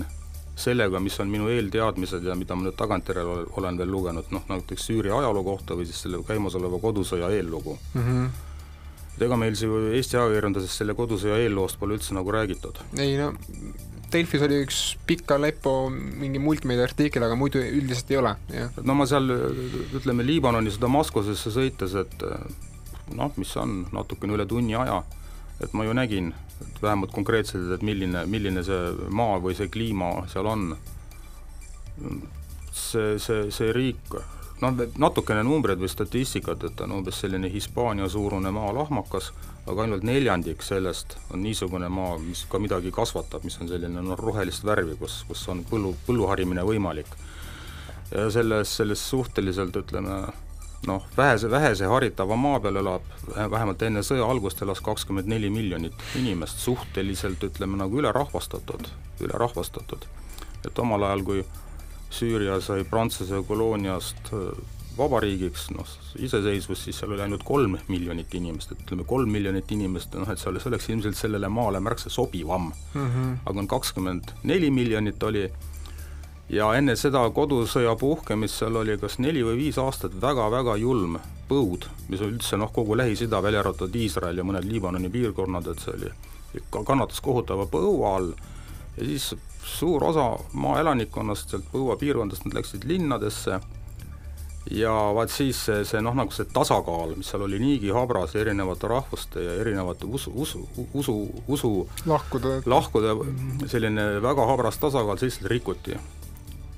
sellega, 0.56 1.00
mis 1.02 1.16
on 1.21 1.33
minu 1.33 1.49
eelteadmised 1.52 2.25
ja 2.25 2.37
mida 2.38 2.56
ma 2.56 2.68
nüüd 2.68 2.76
tagantjärele 2.78 3.47
olen 3.59 3.80
veel 3.80 3.90
lugenud, 3.92 4.28
noh 4.33 4.45
näiteks 4.52 4.87
Süüria 4.90 5.16
ajaloo 5.18 5.45
kohta 5.45 5.76
või 5.78 5.88
siis 5.88 6.04
selle 6.04 6.23
käimasoleva 6.28 6.80
kodusõja 6.80 7.33
eellugu 7.35 7.78
mm. 7.95 8.04
-hmm. 8.04 8.30
et 9.16 9.26
ega 9.26 9.40
meil 9.40 9.59
ju 9.61 9.83
Eesti 9.90 10.21
ajakirjanduses 10.21 10.78
selle 10.78 10.95
kodusõja 10.95 11.40
eelloost 11.42 11.80
pole 11.80 11.99
üldse 11.99 12.14
nagu 12.14 12.33
räägitud. 12.33 12.80
ei 12.99 13.16
no 13.21 13.33
Delfis 14.13 14.43
oli 14.47 14.61
üks 14.63 14.81
pika 15.07 15.39
lepo 15.41 15.89
mingi 15.91 16.39
multimeedia 16.43 16.87
artikkel, 16.87 17.25
aga 17.27 17.37
muidu 17.39 17.59
üldiselt 17.59 18.11
ei 18.15 18.21
ole, 18.21 18.37
jah. 18.55 18.77
no 18.87 18.95
ma 18.95 19.07
seal 19.09 19.33
ütleme, 19.99 20.25
Liibanonis 20.27 20.79
Damaskusesse 20.83 21.51
sõites, 21.55 21.97
et 21.99 22.23
noh, 23.15 23.33
mis 23.37 23.55
on 23.61 23.81
natukene 23.95 24.37
üle 24.37 24.47
tunni 24.49 24.77
aja, 24.79 25.01
et 25.63 25.75
ma 25.77 25.87
ju 25.87 25.95
nägin, 25.97 26.33
et 26.61 26.83
vähemalt 26.83 27.13
konkreetselt, 27.15 27.71
et 27.75 27.85
milline, 27.87 28.25
milline 28.31 28.65
see 28.67 29.11
maa 29.11 29.41
või 29.43 29.57
see 29.59 29.71
kliima 29.73 30.13
seal 30.33 30.49
on. 30.51 30.71
see, 32.77 33.19
see, 33.19 33.51
see 33.51 33.73
riik, 33.73 34.17
noh, 34.61 34.87
natukene 35.01 35.43
numbreid 35.47 35.81
või 35.81 35.89
statistikat, 35.89 36.65
et 36.65 36.77
ta 36.77 36.85
on 36.85 36.99
umbes 37.01 37.21
selline 37.23 37.49
Hispaania 37.53 38.09
suurune 38.09 38.53
maalahmakas, 38.53 39.33
aga 39.67 39.83
ainult 39.83 40.05
neljandik 40.07 40.63
sellest 40.63 41.17
on 41.35 41.43
niisugune 41.43 41.89
maa, 41.91 42.17
mis 42.23 42.45
ka 42.51 42.61
midagi 42.63 42.93
kasvatab, 42.95 43.45
mis 43.45 43.59
on 43.61 43.71
selline 43.71 44.03
noh, 44.03 44.19
rohelist 44.19 44.65
värvi, 44.67 44.95
kus, 45.01 45.23
kus 45.29 45.43
on 45.51 45.65
põllu, 45.67 45.95
põlluharimine 46.07 46.65
võimalik. 46.67 47.11
ja 48.13 48.29
selles, 48.31 48.77
selles 48.77 49.03
suhteliselt 49.11 49.77
ütleme, 49.77 50.21
noh, 50.87 51.09
vähese, 51.17 51.51
vähese 51.51 51.91
haritava 51.91 52.37
maa 52.39 52.61
peal 52.61 52.79
elab, 52.83 53.03
vähemalt 53.35 53.83
enne 53.83 54.05
sõja 54.07 54.29
algust 54.31 54.63
elas 54.63 54.81
kakskümmend 54.81 55.27
neli 55.27 55.51
miljonit 55.51 56.07
inimest, 56.15 56.63
suhteliselt 56.63 57.43
ütleme 57.43 57.79
nagu 57.81 57.99
ülerahvastatud, 57.99 58.87
ülerahvastatud. 59.21 60.07
et 60.67 60.79
omal 60.79 61.03
ajal, 61.03 61.23
kui 61.23 61.45
Süüria 62.11 62.61
sai 62.63 62.85
Prantsuse 62.85 63.43
kolooniast 63.49 64.31
vabariigiks, 64.99 65.69
noh, 65.76 65.88
iseseisvus, 66.19 66.85
siis 66.87 66.99
seal 67.00 67.12
oli 67.12 67.25
ainult 67.26 67.45
kolm 67.45 67.76
miljonit 67.88 68.35
inimest, 68.35 68.73
et 68.73 68.83
ütleme, 68.87 69.05
kolm 69.09 69.33
miljonit 69.33 69.73
inimest, 69.76 70.15
noh 70.17 70.31
et 70.33 70.41
see 70.41 70.50
oleks, 70.50 70.65
see 70.65 70.73
oleks 70.73 70.91
ilmselt 70.95 71.19
sellele 71.19 71.50
maale 71.53 71.81
märksa 71.85 72.11
sobivam 72.11 72.71
mm. 72.71 73.00
-hmm. 73.00 73.38
aga 73.45 73.59
on 73.59 73.69
kakskümmend 73.69 74.33
neli 74.43 74.71
miljonit 74.71 75.23
oli 75.23 75.50
ja 76.49 76.71
enne 76.79 76.97
seda 76.97 77.25
kodusõja 77.31 77.97
puhkemist 77.99 78.62
seal 78.62 78.76
oli 78.76 78.99
kas 78.99 79.19
neli 79.19 79.43
või 79.45 79.57
viis 79.57 79.79
aastat 79.79 80.21
väga-väga 80.21 80.76
julm 80.76 81.19
põud, 81.49 81.87
mis 82.09 82.21
üldse 82.21 82.57
noh, 82.57 82.73
kogu 82.73 82.97
Lähis-Ida, 82.97 83.43
välja 83.43 83.61
arvatud 83.61 83.95
Iisrael 83.95 84.38
ja 84.38 84.45
mõned 84.45 84.65
Liibanoni 84.65 85.11
piirkonnad, 85.11 85.67
et 85.67 85.83
see 85.83 85.95
oli, 85.95 86.11
kannatas 86.73 87.21
kohutava 87.21 87.67
põua 87.71 88.17
all 88.17 88.33
ja 88.97 89.05
siis 89.05 89.35
suur 89.67 90.05
osa 90.05 90.37
maaelanikkonnast 90.53 91.50
sealt 91.50 91.67
põuapiirkondadest, 91.73 92.47
nad 92.47 92.61
läksid 92.61 92.87
linnadesse 92.88 93.61
ja 94.71 94.93
vaat 95.15 95.31
siis 95.31 95.59
see, 95.69 95.85
see 95.87 96.01
noh, 96.03 96.15
nagu 96.17 96.33
see 96.35 96.47
tasakaal, 96.53 97.15
mis 97.19 97.31
seal 97.31 97.45
oli 97.47 97.59
niigi 97.63 97.93
habras 97.95 98.35
erinevate 98.39 98.91
rahvuste 98.91 99.43
ja 99.45 99.55
erinevate 99.63 100.07
usu, 100.07 100.33
usu, 100.35 100.63
usu, 100.95 101.17
usu 101.49 101.73
lahkude, 102.07 102.61
lahkude 102.67 103.15
selline 103.71 104.09
väga 104.25 104.47
habras 104.51 104.81
tasakaal, 104.83 105.19
see 105.19 105.31
lihtsalt 105.31 105.51
rikuti. 105.53 105.99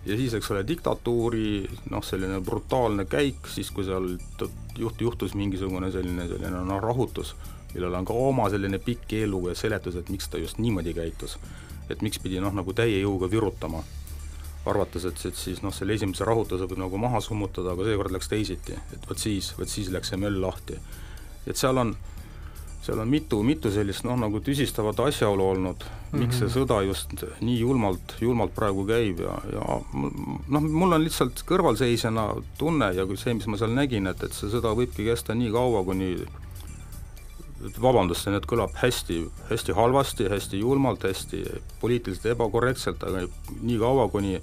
ja 0.06 0.16
siis, 0.16 0.34
eks 0.34 0.50
ole, 0.52 0.64
diktatuuri 0.68 1.68
noh, 1.90 2.04
selline 2.04 2.40
brutaalne 2.44 3.04
käik, 3.08 3.48
siis 3.48 3.70
kui 3.70 3.84
seal 3.84 4.16
juht-, 4.78 5.00
juhtus 5.00 5.34
mingisugune 5.34 5.92
selline, 5.92 6.28
selline 6.28 6.64
noh, 6.68 6.82
rahutus, 6.84 7.34
millel 7.74 7.94
on 7.94 8.08
ka 8.08 8.16
oma 8.16 8.50
selline 8.52 8.80
pikk 8.84 9.16
eellugu 9.22 9.52
ja 9.52 9.56
seletus, 9.56 9.96
et 9.96 10.12
miks 10.12 10.28
ta 10.28 10.40
just 10.40 10.60
niimoodi 10.60 10.94
käitus. 10.96 11.38
et 11.88 12.02
miks 12.04 12.18
pidi 12.20 12.36
noh, 12.40 12.52
nagu 12.52 12.72
täie 12.76 13.00
jõuga 13.00 13.30
virutama 13.32 13.80
arvates, 14.66 15.04
et, 15.08 15.24
et 15.30 15.38
siis 15.38 15.62
noh, 15.62 15.72
selle 15.74 15.96
esimese 15.96 16.26
rahutuse 16.28 16.68
võib 16.68 16.82
nagu 16.82 17.00
maha 17.00 17.20
summutada, 17.24 17.72
aga 17.74 17.86
seekord 17.86 18.14
läks 18.14 18.30
teisiti, 18.30 18.76
et 18.94 19.08
vot 19.08 19.18
siis, 19.18 19.52
vot 19.58 19.70
siis 19.70 19.90
läks 19.94 20.12
see 20.12 20.20
möll 20.20 20.40
lahti. 20.42 20.78
et 21.48 21.56
seal 21.56 21.78
on, 21.80 21.94
seal 22.84 22.98
on 23.00 23.08
mitu, 23.08 23.40
mitu 23.46 23.70
sellist 23.72 24.04
noh, 24.04 24.18
nagu 24.20 24.40
tüsistavat 24.44 25.00
asjaolu 25.06 25.46
olnud 25.52 25.84
mm, 25.84 25.94
-hmm. 26.10 26.18
miks 26.18 26.38
see 26.38 26.48
mhm. 26.48 26.54
sõda 26.56 26.82
just 26.86 27.14
nii 27.40 27.58
julmalt, 27.58 28.16
julmalt 28.20 28.54
praegu 28.54 28.86
käib 28.86 29.20
ja, 29.24 29.38
ja 29.52 29.80
noh, 29.94 30.60
mul 30.60 30.92
on 30.92 31.04
lihtsalt 31.04 31.44
kõrvalseisjana 31.48 32.28
tunne 32.58 32.92
ja 32.94 33.06
see, 33.16 33.34
mis 33.34 33.46
ma 33.46 33.56
seal 33.56 33.72
nägin, 33.72 34.06
et, 34.06 34.22
et 34.22 34.32
see 34.32 34.50
sõda 34.52 34.74
võibki 34.76 35.08
kesta 35.08 35.34
nii 35.34 35.50
kaua, 35.54 35.84
kuni 35.84 36.16
vabandust, 37.82 38.24
see 38.24 38.34
nüüd 38.34 38.46
kõlab 38.48 38.76
hästi, 38.78 39.18
hästi 39.50 39.74
halvasti, 39.74 40.28
hästi 40.30 40.60
julmalt, 40.60 41.02
hästi 41.02 41.42
poliitiliselt 41.80 42.32
ebakorrektselt, 42.34 43.02
aga 43.02 43.26
nii 43.60 43.78
kaua, 43.82 44.08
kuni 44.12 44.38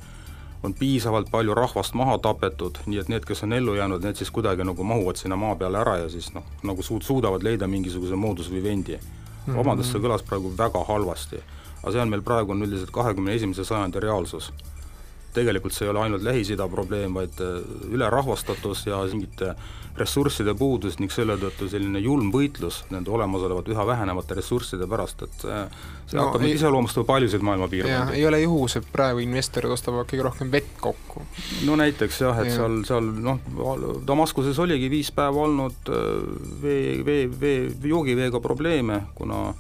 on 0.64 0.74
piisavalt 0.74 1.30
palju 1.32 1.54
rahvast 1.54 1.94
maha 1.94 2.18
tapetud, 2.18 2.80
nii 2.86 3.00
et 3.00 3.10
need, 3.12 3.26
kes 3.28 3.44
on 3.46 3.54
ellu 3.54 3.76
jäänud, 3.78 4.04
need 4.04 4.20
siis 4.20 4.32
kuidagi 4.34 4.66
nagu 4.66 4.84
mahuvad 4.84 5.20
sinna 5.22 5.38
maa 5.40 5.56
peale 5.56 5.80
ära 5.80 5.98
ja 6.04 6.10
siis 6.10 6.32
noh, 6.34 6.46
nagu 6.64 6.84
suud-, 6.84 7.06
suudavad 7.06 7.44
leida 7.46 7.68
mingisuguse 7.68 8.16
moodus 8.16 8.52
vivendi. 8.52 9.00
Mhm. 9.46 9.58
vabandust, 9.60 9.92
see 9.92 10.02
kõlas 10.02 10.24
praegu 10.26 10.52
väga 10.58 10.84
halvasti. 10.88 11.44
aga 11.84 11.92
see 11.92 12.02
on 12.02 12.10
meil 12.10 12.22
praegu 12.26 12.52
on 12.52 12.64
üldiselt 12.66 12.92
kahekümne 12.92 13.34
esimese 13.34 13.64
sajandi 13.64 14.00
reaalsus. 14.00 14.52
Tegelikult 15.36 15.76
see 15.76 15.88
ei 15.88 15.94
ole 15.94 16.06
ainult 16.06 16.26
Lähis-Ida 16.26 16.68
probleem, 16.72 17.18
vaid 17.18 17.42
äh, 17.44 17.60
ülerahvastatus 17.92 18.86
ja 18.88 19.04
mingite 19.12 19.54
äh, 19.54 19.74
ressursside 19.98 20.54
puudus 20.60 20.98
ning 21.00 21.12
selle 21.14 21.38
tõttu 21.40 21.70
selline 21.72 22.02
julm 22.04 22.32
võitlus 22.34 22.82
nende 22.92 23.12
olemasolevate 23.16 23.72
üha 23.72 23.86
vähenevate 23.88 24.36
ressursside 24.36 24.88
pärast, 24.92 25.24
et 25.24 25.46
see, 25.46 25.60
see 26.12 26.20
no, 26.20 26.26
hakkab 26.28 26.44
iseloomustama 26.50 27.08
paljusid 27.08 27.46
maailma 27.46 27.70
piirkondi. 27.72 28.18
ei 28.20 28.26
ole 28.28 28.42
juhus, 28.44 28.76
et 28.82 28.90
praegu 28.92 29.24
investorid 29.24 29.72
ostavad 29.72 30.10
kõige 30.12 30.26
rohkem 30.28 30.52
vett 30.52 30.74
kokku. 30.82 31.24
no 31.68 31.80
näiteks 31.80 32.22
jah, 32.26 32.42
et 32.44 32.52
ja. 32.52 32.58
seal, 32.60 32.82
seal 32.88 33.08
noh, 33.24 33.40
Damaskuses 34.08 34.60
oligi 34.60 34.92
viis 34.92 35.14
päeva 35.16 35.48
olnud 35.48 35.94
äh, 35.96 36.10
vee, 36.64 37.00
vee, 37.08 37.30
vee, 37.40 37.62
joogiveega 37.96 38.44
probleeme, 38.44 39.06
kuna 39.16 39.54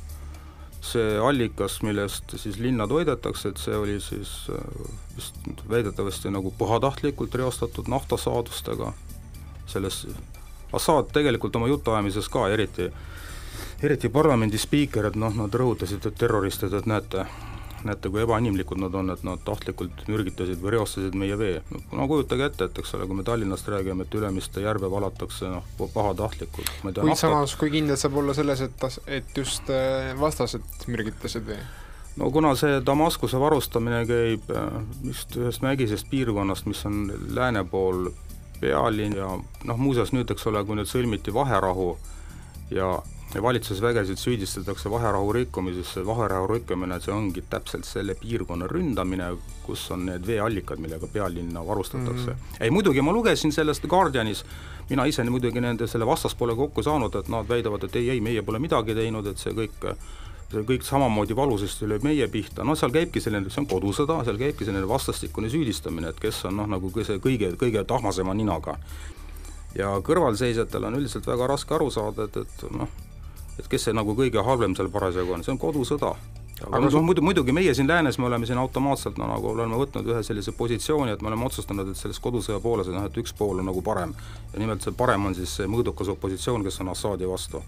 see 0.86 1.18
allikas, 1.22 1.80
millest 1.86 2.36
siis 2.40 2.60
linna 2.62 2.88
toidetakse, 2.88 3.52
et 3.52 3.62
see 3.62 3.76
oli 3.78 3.98
siis 4.04 4.32
äh, 4.54 4.88
vist 5.16 5.66
väidetavasti 5.70 6.32
nagu 6.34 6.54
pahatahtlikult 6.60 7.36
reostatud 7.36 7.90
naftasaadustega. 7.92 8.94
Selles, 9.66 10.06
Assad 10.74 11.12
tegelikult 11.14 11.56
oma 11.56 11.68
jutuajamises 11.72 12.28
ka 12.30 12.48
eriti, 12.52 12.90
eriti 13.84 14.10
parlamendi 14.10 14.60
spiiker, 14.62 15.10
et 15.10 15.20
noh, 15.20 15.34
nad 15.34 15.54
rõhutasid, 15.54 16.06
et 16.06 16.18
terroristid, 16.20 16.74
et 16.74 16.90
näete, 16.90 17.26
näete, 17.86 18.10
kui 18.10 18.24
ebainimlikud 18.24 18.80
nad 18.82 18.94
on, 18.98 19.12
et 19.14 19.24
nad 19.28 19.42
tahtlikult 19.46 20.06
mürgitasid 20.10 20.62
või 20.62 20.76
reostasid 20.76 21.16
meie 21.18 21.38
vee. 21.40 21.62
no 21.92 22.08
kujutage 22.10 22.50
ette, 22.50 22.70
et 22.70 22.82
eks 22.82 22.96
ole, 22.98 23.08
kui 23.08 23.20
me 23.20 23.26
Tallinnast 23.28 23.68
räägime, 23.72 24.06
et 24.06 24.20
Ülemiste 24.20 24.64
järve 24.64 24.92
valatakse 24.92 25.50
noh, 25.52 25.72
pahatahtlikult. 25.94 26.72
kuid 26.82 27.16
samas, 27.20 27.56
kui 27.60 27.72
kindel 27.74 28.00
saab 28.00 28.18
olla 28.22 28.34
selles, 28.38 28.62
et, 28.66 28.86
et 29.08 29.38
just 29.38 29.70
äh, 29.70 30.14
vastased 30.20 30.88
mürgitasid 30.88 31.48
vee? 31.48 31.62
no 32.16 32.32
kuna 32.32 32.54
see 32.56 32.80
Damaskuse 32.86 33.40
varustamine 33.40 34.06
käib 34.10 34.52
äh, 34.52 34.78
just 35.04 35.36
ühest 35.38 35.66
mägisest 35.66 36.10
piirkonnast, 36.10 36.66
mis 36.66 36.86
on 36.86 37.10
lääne 37.36 37.66
pool 37.70 38.10
pealinn 38.60 39.18
ja 39.18 39.34
noh, 39.38 39.78
muuseas 39.78 40.14
nüüd, 40.16 40.32
eks 40.32 40.48
ole, 40.50 40.64
kui 40.66 40.80
nüüd 40.80 40.90
sõlmiti 40.90 41.34
vaherahu 41.36 41.96
ja 42.74 42.96
valitsusvägesid 43.42 44.18
süüdistatakse 44.18 44.92
vaherahu 44.92 45.34
rikkumises, 45.34 45.94
see 45.94 46.06
vaherahu 46.08 46.48
rikkumine, 46.54 47.00
see 47.04 47.14
ongi 47.14 47.44
täpselt 47.50 47.88
selle 47.88 48.16
piirkonna 48.20 48.68
ründamine, 48.72 49.32
kus 49.66 49.84
on 49.92 50.06
need 50.10 50.28
veeallikad, 50.28 50.80
millega 50.80 51.08
pealinna 51.12 51.66
varustatakse 51.68 52.32
mm. 52.32 52.38
-hmm. 52.38 52.62
ei 52.64 52.72
muidugi, 52.72 53.02
ma 53.02 53.14
lugesin 53.14 53.52
sellest 53.52 53.88
Guardianis, 53.88 54.46
mina 54.90 55.06
ise 55.06 55.24
muidugi 55.24 55.62
nende, 55.62 55.88
selle 55.88 56.06
vastaspoole 56.06 56.56
kokku 56.56 56.84
saanud, 56.84 57.16
et 57.16 57.28
nad 57.28 57.50
väidavad, 57.50 57.84
et 57.84 57.96
ei, 57.96 58.10
ei, 58.10 58.22
meie 58.22 58.42
pole 58.42 58.60
midagi 58.60 58.96
teinud, 58.96 59.28
et 59.28 59.38
see 59.38 59.54
kõik 59.54 59.90
see 60.52 60.62
kõik 60.64 60.86
samamoodi 60.86 61.36
valusasti 61.36 61.88
lööb 61.90 62.04
meie 62.06 62.28
pihta, 62.32 62.64
noh 62.64 62.78
seal 62.78 62.94
käibki 62.94 63.22
selline, 63.22 63.50
see 63.50 63.64
on 63.64 63.68
kodusõda, 63.68 64.22
seal 64.24 64.38
käibki 64.38 64.66
selline 64.66 64.88
vastastikune 64.88 65.50
süüdistamine, 65.50 66.14
et 66.14 66.20
kes 66.22 66.46
on 66.46 66.58
noh, 66.62 66.70
nagu 66.70 66.92
see 67.02 67.18
kõige, 67.20 67.56
kõige 67.60 67.84
tahmasema 67.84 68.34
ninaga. 68.34 68.78
ja 69.76 69.90
kõrvalseisjatel 70.00 70.86
on 70.88 70.96
üldiselt 70.96 71.26
väga 71.28 71.48
raske 71.48 71.76
aru 71.76 71.90
saada, 71.92 72.30
et, 72.30 72.38
et 72.38 72.64
noh, 72.72 72.88
et 73.60 73.68
kes 73.72 73.88
see 73.88 73.96
nagu 73.96 74.16
kõige 74.18 74.44
halvem 74.44 74.76
seal 74.76 74.90
parasjagu 74.94 75.36
on, 75.36 75.46
see 75.46 75.54
on 75.54 75.62
kodusõda. 75.62 76.14
aga 76.66 76.80
noh, 76.80 77.00
muidu, 77.04 77.24
muidugi 77.26 77.56
meie 77.56 77.74
siin 77.76 77.88
läänes, 77.88 78.20
me 78.20 78.30
oleme 78.30 78.48
siin 78.48 78.60
automaatselt 78.60 79.18
no 79.18 79.28
nagu 79.28 79.50
oleme 79.52 79.80
võtnud 79.80 80.08
ühe 80.14 80.22
sellise 80.24 80.52
positsiooni, 80.56 81.12
et 81.12 81.22
me 81.22 81.32
oleme 81.32 81.46
otsustanud, 81.46 81.90
et 81.92 82.00
selles 82.00 82.20
kodusõja 82.20 82.62
pooles, 82.64 82.88
et 82.88 82.96
noh, 82.96 83.08
et 83.08 83.18
üks 83.24 83.36
pool 83.36 83.60
on 83.60 83.70
nagu 83.72 83.82
parem. 83.82 84.16
ja 84.54 84.60
nimelt 84.60 84.82
see 84.82 84.96
parem 84.96 85.26
on 85.26 85.36
siis 85.36 85.58
see 85.60 85.68
mõõdukas 85.68 86.12
opositsioon, 86.16 86.64
kes 86.64 86.80
on 86.82 86.96
Assaadi 86.96 87.28
vastu 87.28 87.64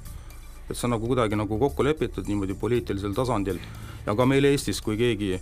et 0.69 0.75
see 0.75 0.87
on 0.87 0.97
nagu 0.97 1.07
kuidagi 1.07 1.37
nagu 1.39 1.59
kokku 1.59 1.83
lepitud 1.83 2.27
niimoodi 2.27 2.55
poliitilisel 2.59 3.13
tasandil 3.15 3.59
ja 4.05 4.15
ka 4.15 4.25
meil 4.27 4.47
Eestis, 4.49 4.81
kui 4.83 4.97
keegi 4.99 5.37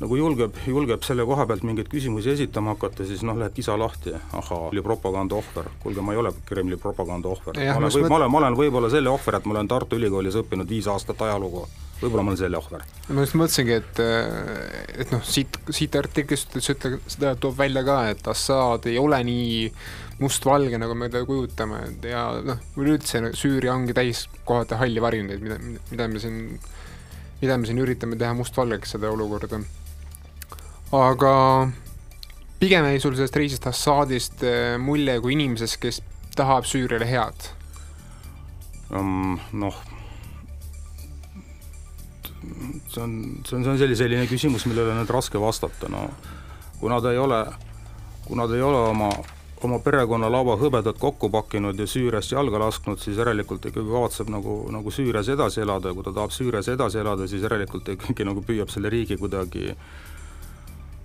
nagu 0.00 0.16
julgeb, 0.16 0.56
julgeb 0.66 1.04
selle 1.04 1.26
koha 1.28 1.44
pealt 1.48 1.64
mingeid 1.66 1.90
küsimusi 1.92 2.32
esitama 2.32 2.74
hakata, 2.74 3.04
siis 3.08 3.20
noh, 3.26 3.36
läheb 3.36 3.52
kisa 3.56 3.76
lahti, 3.78 4.14
ahaa, 4.16 4.70
oli 4.70 4.82
propaganda 4.84 5.36
ohver. 5.36 5.68
kuulge, 5.82 6.00
ma 6.00 6.16
ei 6.16 6.22
ole 6.22 6.32
Kremli 6.48 6.80
propaganda 6.80 7.28
ohver. 7.28 7.60
ma 7.60 7.76
olen, 7.76 7.92
või, 7.92 8.08
ma 8.08 8.16
olen, 8.16 8.32
ma 8.32 8.42
olen 8.44 8.58
võib-olla 8.64 8.90
selle 8.90 9.12
ohver, 9.12 9.40
et 9.40 9.46
ma 9.46 9.58
olen 9.58 9.68
Tartu 9.68 10.00
Ülikoolis 10.00 10.40
õppinud 10.40 10.68
viis 10.68 10.88
aastat 10.88 11.20
ajalugu 11.28 11.66
võib-olla 12.00 12.24
ma 12.24 12.32
olen 12.32 12.40
selle 12.40 12.58
ohver. 12.58 12.84
ma 13.12 13.24
just 13.24 13.36
mõtlesingi, 13.36 13.76
et, 13.76 14.00
et 15.04 15.12
noh, 15.12 15.22
siit, 15.26 15.58
siit 15.74 15.96
artiklist 16.00 16.56
ütle, 16.56 16.96
seda 17.10 17.34
toob 17.40 17.58
välja 17.58 17.84
ka, 17.86 17.98
et 18.14 18.30
Assad 18.30 18.88
ei 18.90 18.96
ole 19.00 19.20
nii 19.26 19.58
mustvalge, 20.20 20.80
nagu 20.80 20.96
me 20.96 21.10
teda 21.12 21.26
kujutame 21.28 21.82
ja 22.08 22.24
noh, 22.44 22.60
üleüldse 22.80 23.32
Süüria 23.36 23.74
ongi 23.76 23.96
täis 23.96 24.26
kohati 24.48 24.80
halli 24.80 25.02
varjundeid, 25.02 25.44
mida, 25.44 25.60
mida 25.90 26.08
me 26.08 26.22
siin, 26.22 26.40
mida 27.42 27.58
me 27.60 27.68
siin 27.68 27.80
üritame 27.84 28.18
teha 28.20 28.32
mustvalgeks, 28.38 28.96
seda 28.96 29.12
olukorda. 29.12 29.60
Aga 30.96 31.32
pigem 32.60 32.88
jäi 32.90 33.00
sul 33.00 33.16
sellest 33.16 33.38
reisist 33.38 33.66
Assadist 33.70 34.42
eh, 34.42 34.76
mulje 34.78 35.16
kui 35.22 35.36
inimesest, 35.36 35.78
kes 35.82 36.02
tahab 36.36 36.68
Süüriale 36.68 37.08
head 37.08 37.50
um,? 38.90 39.38
Noh, 39.52 39.76
see 42.88 43.02
on, 43.02 43.16
see 43.46 43.56
on, 43.56 43.64
see 43.64 43.72
on 43.74 43.78
selline, 43.78 43.98
selline 43.98 44.30
küsimus, 44.30 44.66
millele 44.68 44.94
on 44.94 45.02
nüüd 45.02 45.12
raske 45.14 45.40
vastata, 45.40 45.90
no 45.92 46.08
kuna 46.80 47.00
ta 47.00 47.12
ei 47.12 47.20
ole, 47.20 47.44
kuna 48.26 48.48
ta 48.48 48.58
ei 48.58 48.64
ole 48.64 48.88
oma 48.94 49.12
oma 49.60 49.76
perekonna 49.84 50.30
laua 50.32 50.54
hõbedat 50.56 50.98
kokku 51.00 51.28
pakkinud 51.32 51.78
ja 51.78 51.86
Süüriast 51.88 52.32
jalga 52.32 52.60
lasknud, 52.62 53.00
siis 53.02 53.18
järelikult 53.20 53.66
ikkagi 53.68 53.92
kavatseb 53.92 54.30
nagu, 54.32 54.62
nagu 54.72 54.92
Süürias 54.94 55.28
edasi 55.28 55.60
elada 55.64 55.90
ja 55.90 55.96
kui 55.96 56.06
ta 56.06 56.14
tahab 56.16 56.32
Süürias 56.32 56.70
edasi 56.72 57.00
elada, 57.02 57.26
siis 57.28 57.44
järelikult 57.44 57.90
ikkagi 57.96 58.24
nagu 58.24 58.40
püüab 58.46 58.72
selle 58.72 58.92
riigi 58.92 59.18
kuidagi 59.20 59.74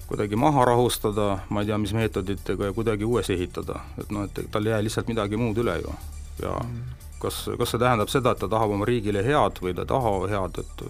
kuidagi 0.08 0.38
maha 0.38 0.66
rahustada, 0.66 1.40
ma 1.50 1.62
ei 1.62 1.70
tea, 1.70 1.78
mis 1.82 1.94
meetoditega 1.98 2.70
ja 2.70 2.74
kuidagi 2.74 3.06
uuesti 3.06 3.34
ehitada, 3.34 3.82
et 4.02 4.12
noh, 4.14 4.28
et 4.28 4.46
tal 4.52 4.68
ei 4.68 4.76
jää 4.76 4.84
lihtsalt 4.86 5.10
midagi 5.10 5.40
muud 5.42 5.58
üle 5.64 5.80
ju. 5.82 5.96
ja 6.44 6.52
mm. 6.60 6.82
kas, 7.22 7.46
kas 7.58 7.74
see 7.74 7.82
tähendab 7.82 8.12
seda, 8.14 8.36
et 8.36 8.44
ta 8.44 8.50
tahab 8.52 8.76
oma 8.76 8.86
riigile 8.86 9.24
head 9.26 9.62
või 9.64 9.74
ta 9.74 9.86
ei 9.86 9.92
taha 9.94 10.16
head, 10.30 10.60
et 10.62 10.86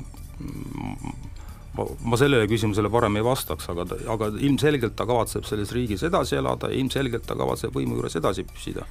ma, 1.77 1.85
ma 2.11 2.19
sellele 2.19 2.47
küsimusele 2.51 2.91
parem 2.91 3.19
ei 3.19 3.25
vastaks, 3.25 3.69
aga 3.71 3.87
aga 4.15 4.31
ilmselgelt 4.35 4.97
ta 4.99 5.07
kavatseb 5.07 5.47
selles 5.47 5.71
riigis 5.75 6.03
edasi 6.07 6.39
elada 6.41 6.71
ja 6.71 6.79
ilmselgelt 6.81 7.27
ta 7.27 7.37
kavatseb 7.39 7.75
võimu 7.75 7.99
juures 7.99 8.19
edasi 8.19 8.43
püsida. 8.49 8.83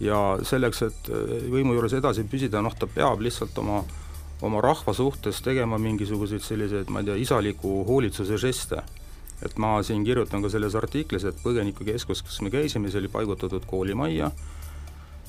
ja 0.00 0.16
selleks, 0.42 0.82
et 0.82 1.12
äh, 1.14 1.46
võimu 1.52 1.78
juures 1.78 1.94
edasi 1.96 2.26
püsida, 2.28 2.60
noh, 2.62 2.74
ta 2.74 2.90
peab 2.90 3.22
lihtsalt 3.22 3.56
oma 3.62 3.84
oma 4.42 4.60
rahva 4.60 4.92
suhtes 4.92 5.40
tegema 5.42 5.78
mingisuguseid 5.80 6.44
selliseid, 6.44 6.90
ma 6.92 7.00
ei 7.00 7.08
tea, 7.08 7.16
isaliku 7.24 7.80
hoolitsuse 7.88 8.38
žeste. 8.40 8.82
Et 9.44 9.58
ma 9.60 9.76
siin 9.84 10.04
kirjutan 10.04 10.42
ka 10.42 10.50
selles 10.52 10.74
artiklis, 10.78 11.26
et 11.28 11.42
põgenikukeskus, 11.42 12.22
kus 12.24 12.40
me 12.44 12.52
käisime, 12.52 12.90
see 12.90 13.02
oli 13.02 13.12
paigutatud 13.12 13.66
koolimajja, 13.68 14.30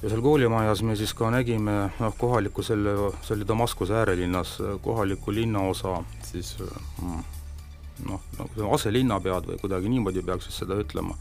ja 0.01 0.09
seal 0.09 0.21
koolimajas 0.21 0.83
me 0.85 0.95
siis 0.95 1.13
ka 1.17 1.31
nägime 1.33 1.77
noh, 1.99 2.13
kohalikku 2.17 2.63
selle, 2.63 2.93
see 3.25 3.35
oli 3.35 3.47
Damaskuse 3.47 3.97
äärelinnas, 3.97 4.57
kohaliku 4.81 5.33
linnaosa 5.33 5.97
siis 6.23 6.55
mm, 6.61 7.23
noh, 8.05 8.21
nagu 8.37 8.69
aselinnapead 8.77 9.49
või 9.51 9.59
kuidagi 9.61 9.89
niimoodi 9.89 10.23
peaks 10.25 10.49
siis 10.49 10.61
seda 10.63 10.77
ütlema, 10.77 11.17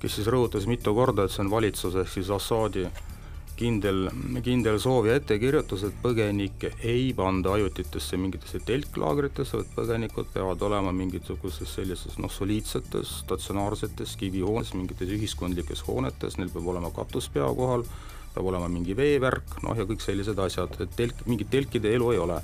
kes 0.00 0.16
siis 0.16 0.30
rõhutas 0.32 0.66
mitu 0.70 0.94
korda, 0.96 1.26
et 1.26 1.34
see 1.34 1.44
on 1.44 1.52
valitsus 1.52 1.98
ehk 2.00 2.08
siis 2.14 2.30
Assaadi 2.32 2.86
kindel, 3.60 4.08
kindel 4.44 4.78
soov 4.80 5.08
ja 5.10 5.16
ettekirjutus, 5.20 5.84
et 5.88 5.96
põgenikke 6.02 6.72
ei 6.86 7.10
panda 7.16 7.52
ajutitesse 7.56 8.18
mingitesse 8.20 8.62
telklaagritesse, 8.66 9.60
vaid 9.60 9.74
põgenikud 9.76 10.30
peavad 10.34 10.62
olema 10.68 10.92
mingisuguses 10.96 11.74
sellises 11.76 12.16
noh, 12.22 12.32
soliidsetes 12.32 13.18
statsionaarsetes 13.24 14.16
kivihoones, 14.20 14.72
mingites 14.78 15.12
ühiskondlikes 15.16 15.84
hoonetes, 15.88 16.38
neil 16.40 16.52
peab 16.54 16.72
olema 16.72 16.92
katus 16.96 17.28
pea 17.34 17.48
kohal, 17.60 17.84
peab 18.34 18.50
olema 18.52 18.70
mingi 18.72 18.96
veevärk, 18.96 19.60
noh 19.66 19.76
ja 19.76 19.86
kõik 19.88 20.04
sellised 20.04 20.40
asjad, 20.40 20.80
et 20.80 20.96
telk, 20.96 21.24
mingit 21.28 21.52
telkide 21.52 21.92
elu 21.98 22.12
ei 22.14 22.24
ole. 22.24 22.40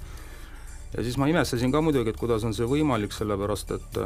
ja 0.93 1.03
siis 1.03 1.17
ma 1.21 1.29
imestasin 1.33 1.73
ka 1.73 1.81
muidugi, 1.81 2.13
et 2.13 2.21
kuidas 2.21 2.45
on 2.45 2.55
see 2.55 2.69
võimalik, 2.69 3.15
sellepärast 3.17 3.77
et 3.79 4.03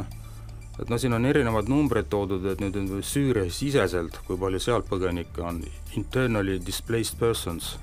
et 0.80 0.90
noh, 0.90 1.00
siin 1.00 1.14
on 1.16 1.26
erinevad 1.28 1.68
numbrid 1.70 2.08
toodud, 2.12 2.44
et 2.52 2.60
nüüd 2.62 2.76
Süüria 3.06 3.46
siseselt, 3.52 4.20
kui 4.26 4.38
palju 4.40 4.60
seal 4.62 4.84
põgenikke 4.88 5.44
on, 5.44 5.62
internally 5.99 6.58
displaced 6.64 7.18
persons, 7.20 7.75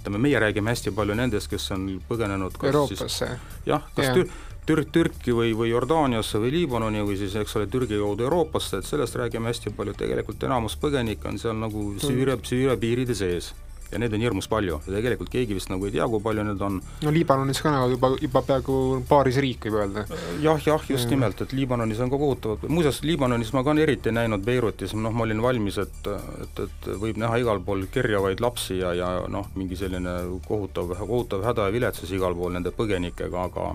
ütleme, 0.00 0.20
meie 0.26 0.40
räägime 0.42 0.74
hästi 0.74 0.92
palju 0.96 1.16
nendest, 1.16 1.50
kes 1.52 1.70
on 1.76 1.86
põgenenud 2.08 2.58
kas 2.58 2.72
Euroopasse. 2.72 3.30
jah, 3.66 3.86
kas 3.96 4.10
ja. 4.10 4.16
Tür-, 4.18 4.34
Tür-, 4.64 4.86
Türki 4.92 5.32
või, 5.36 5.52
või 5.56 5.70
Jordaaniasse 5.72 6.40
või 6.40 6.52
Liibanoni 6.58 7.04
või 7.04 7.18
siis 7.20 7.36
eks 7.40 7.56
ole, 7.58 7.68
Türgi 7.72 7.98
kaudu 8.00 8.28
Euroopasse, 8.28 8.80
et 8.80 8.88
sellest 8.88 9.16
räägime 9.20 9.52
hästi 9.52 9.74
palju, 9.76 9.96
tegelikult 10.00 10.44
enamus 10.48 10.76
põgenikke 10.80 11.28
on 11.32 11.40
seal 11.40 11.56
nagu 11.60 11.92
Süüria, 12.00 12.36
Süüria 12.44 12.76
piiride 12.80 13.16
sees 13.16 13.54
ja 13.94 14.00
neid 14.02 14.14
on 14.16 14.24
hirmus 14.24 14.48
palju 14.50 14.80
ja 14.86 14.94
tegelikult 14.96 15.30
keegi 15.32 15.56
vist 15.56 15.70
nagu 15.72 15.86
ei 15.88 15.94
tea, 15.94 16.06
kui 16.10 16.22
palju 16.24 16.44
neid 16.46 16.62
on. 16.66 16.80
no 17.04 17.14
Liibanonis 17.14 17.62
ka 17.64 17.72
nagu 17.72 17.94
juba, 17.94 18.12
juba 18.20 18.42
peaaegu 18.48 18.76
paaris 19.08 19.40
riik, 19.42 19.68
võib 19.68 19.80
öelda 19.80 20.04
ja,. 20.10 20.20
jah, 20.48 20.62
jah, 20.66 20.86
just 20.90 21.08
ja. 21.08 21.14
nimelt, 21.14 21.40
et 21.44 21.54
Liibanonis 21.56 22.02
on 22.04 22.12
ka 22.12 22.20
kohutavalt, 22.20 22.68
muuseas, 22.68 23.02
Liibanonis 23.06 23.54
ma 23.56 23.64
ka 23.66 23.76
eriti 23.84 24.12
näinud 24.14 24.44
Beirutis, 24.44 24.94
noh, 24.98 25.14
ma 25.14 25.26
olin 25.26 25.42
valmis, 25.42 25.80
et, 25.82 26.12
et, 26.44 26.62
et 26.66 26.88
võib 27.00 27.18
näha 27.20 27.40
igal 27.42 27.62
pool 27.64 27.86
kerjavaid 27.92 28.42
lapsi 28.44 28.78
ja, 28.82 28.94
ja 28.96 29.10
noh, 29.30 29.50
mingi 29.58 29.78
selline 29.78 30.16
kohutav, 30.46 30.94
kohutav 31.00 31.44
häda 31.46 31.68
ja 31.68 31.74
viletsus 31.74 32.14
igal 32.14 32.36
pool 32.38 32.54
nende 32.54 32.74
põgenikega, 32.74 33.48
aga 33.50 33.74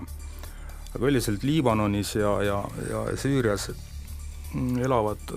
aga 0.90 1.06
üldiselt 1.06 1.44
Liibanonis 1.46 2.16
ja, 2.18 2.34
ja, 2.42 2.58
ja 2.90 3.04
Süürias 3.18 3.70
elavad 4.82 5.30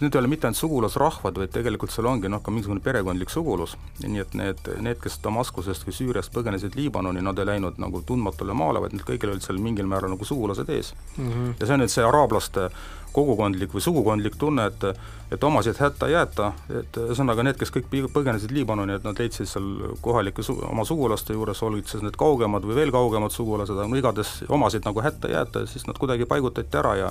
need 0.00 0.14
ei 0.14 0.18
ole 0.18 0.30
mitte 0.30 0.48
ainult 0.48 0.58
sugulasrahvad, 0.58 1.38
vaid 1.40 1.52
tegelikult 1.54 1.92
seal 1.94 2.08
ongi 2.10 2.30
noh, 2.30 2.42
ka 2.44 2.52
mingisugune 2.54 2.82
perekondlik 2.84 3.32
sugulus, 3.32 3.76
nii 4.02 4.22
et 4.22 4.34
need, 4.38 4.66
need, 4.84 5.00
kes 5.02 5.20
Damaskusest 5.24 5.86
või 5.86 5.96
Süüriast 5.96 6.34
põgenesid 6.34 6.76
Liibanoni, 6.78 7.22
nad 7.24 7.38
ei 7.38 7.48
läinud 7.52 7.80
nagu 7.82 8.02
tundmatule 8.06 8.56
maale, 8.56 8.82
vaid 8.84 8.96
need 8.96 9.06
kõigil 9.06 9.34
olid 9.34 9.46
seal 9.46 9.60
mingil 9.62 9.88
määral 9.90 10.14
nagu 10.14 10.28
sugulased 10.28 10.70
ees 10.74 10.94
mm. 11.16 11.30
-hmm. 11.30 11.56
ja 11.60 11.66
see 11.66 11.76
on 11.76 11.84
nüüd 11.84 11.94
see 11.94 12.06
araablaste 12.06 12.70
kogukondlik 13.14 13.74
või 13.74 13.84
sugukondlik 13.84 14.38
tunne, 14.38 14.66
et 14.66 14.88
et 15.34 15.44
omasid 15.44 15.78
hätta 15.80 16.06
ei 16.06 16.12
jäeta, 16.12 16.52
et 16.80 16.96
ühesõnaga 17.00 17.42
need, 17.46 17.56
kes 17.58 17.72
kõik 17.74 17.88
põgenesid 18.12 18.52
Liibanoni, 18.54 18.98
et 18.98 19.06
nad 19.06 19.18
leidsid 19.18 19.48
seal 19.50 19.96
kohalike 20.04 20.44
su-, 20.46 20.58
oma 20.68 20.84
sugulaste 20.86 21.34
juures, 21.34 21.62
olid 21.62 21.88
siis 21.90 22.04
need 22.04 22.18
kaugemad 22.20 22.66
või 22.66 22.76
veel 22.78 22.92
kaugemad 22.94 23.34
sugulased, 23.34 23.74
aga 23.74 23.88
no 23.90 23.98
igatahes 23.98 24.44
omasid 24.48 24.86
nagu 24.86 25.02
hätta 25.02 25.30
ei 25.30 25.34
jäeta 25.34 25.64
ja 25.64 25.70
siis 25.70 25.88
nad 25.88 25.98
kuidagi 25.98 26.28
paigutati 26.30 26.78
ära 26.78 26.94
ja 27.00 27.10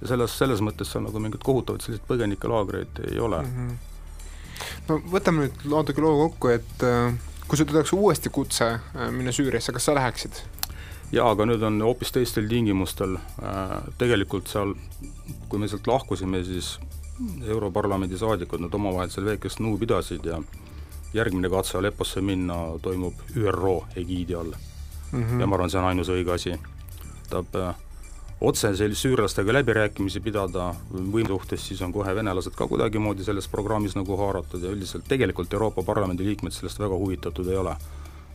ja 0.00 0.10
selles, 0.12 0.36
selles 0.38 0.62
mõttes 0.64 0.92
seal 0.92 1.04
nagu 1.04 1.22
mingeid 1.22 1.44
kohutavaid 1.44 1.84
selliseid 1.84 2.06
põgenikelaagreid 2.08 3.02
ei 3.10 3.18
ole 3.20 3.42
mm. 3.42 3.56
-hmm. 3.56 4.78
no 4.88 5.00
võtame 5.16 5.46
nüüd 5.46 5.66
natuke 5.74 6.04
loo 6.04 6.16
kokku, 6.28 6.54
et 6.56 6.86
äh, 6.86 7.12
kui 7.48 7.58
sul 7.58 7.68
tuleks 7.68 7.92
uuesti 7.92 8.30
kutse 8.30 8.72
äh, 8.74 9.10
minna 9.10 9.32
Süüriasse, 9.32 9.72
kas 9.72 9.84
sa 9.90 9.94
läheksid? 9.94 10.42
jaa, 11.12 11.30
aga 11.30 11.46
nüüd 11.46 11.62
on 11.66 11.82
hoopis 11.82 12.12
teistel 12.12 12.48
tingimustel 12.48 13.18
äh,, 13.18 13.76
tegelikult 13.98 14.48
seal, 14.48 14.74
kui 15.48 15.58
me 15.58 15.68
sealt 15.68 15.86
lahkusime, 15.86 16.44
siis 16.44 16.78
Europarlamendi 17.44 18.16
saadikud, 18.18 18.62
nad 18.64 18.74
omavahel 18.74 19.10
seal 19.12 19.26
väikest 19.26 19.60
nõu 19.60 19.76
pidasid 19.80 20.24
ja 20.24 20.38
järgmine 21.12 21.50
katse 21.52 21.78
Alepposse 21.78 22.22
minna 22.24 22.56
toimub 22.82 23.14
ÜRO 23.36 23.76
egiidi 23.96 24.34
all 24.34 24.54
mm. 25.12 25.22
-hmm. 25.22 25.40
ja 25.40 25.46
ma 25.46 25.56
arvan, 25.56 25.70
see 25.70 25.80
on 25.80 25.86
ainus 25.86 26.08
õige 26.08 26.34
asi. 26.34 26.54
tähendab 27.28 27.54
äh, 27.54 27.74
otse 28.40 28.72
sel-, 28.76 28.96
süürlastega 28.96 29.52
läbirääkimisi 29.52 30.20
pidada 30.24 30.70
võimu 30.90 31.34
suhtes, 31.34 31.64
siis 31.68 31.80
on 31.84 31.92
kohe 31.92 32.14
venelased 32.16 32.56
ka 32.56 32.66
kuidagimoodi 32.70 33.24
selles 33.26 33.48
programmis 33.52 33.96
nagu 33.98 34.16
haaratud 34.16 34.64
ja 34.64 34.72
üldiselt 34.72 35.08
tegelikult 35.08 35.52
Euroopa 35.52 35.84
Parlamendi 35.86 36.24
liikmed 36.24 36.54
sellest 36.56 36.80
väga 36.80 36.96
huvitatud 36.96 37.48
ei 37.48 37.58
ole. 37.60 37.76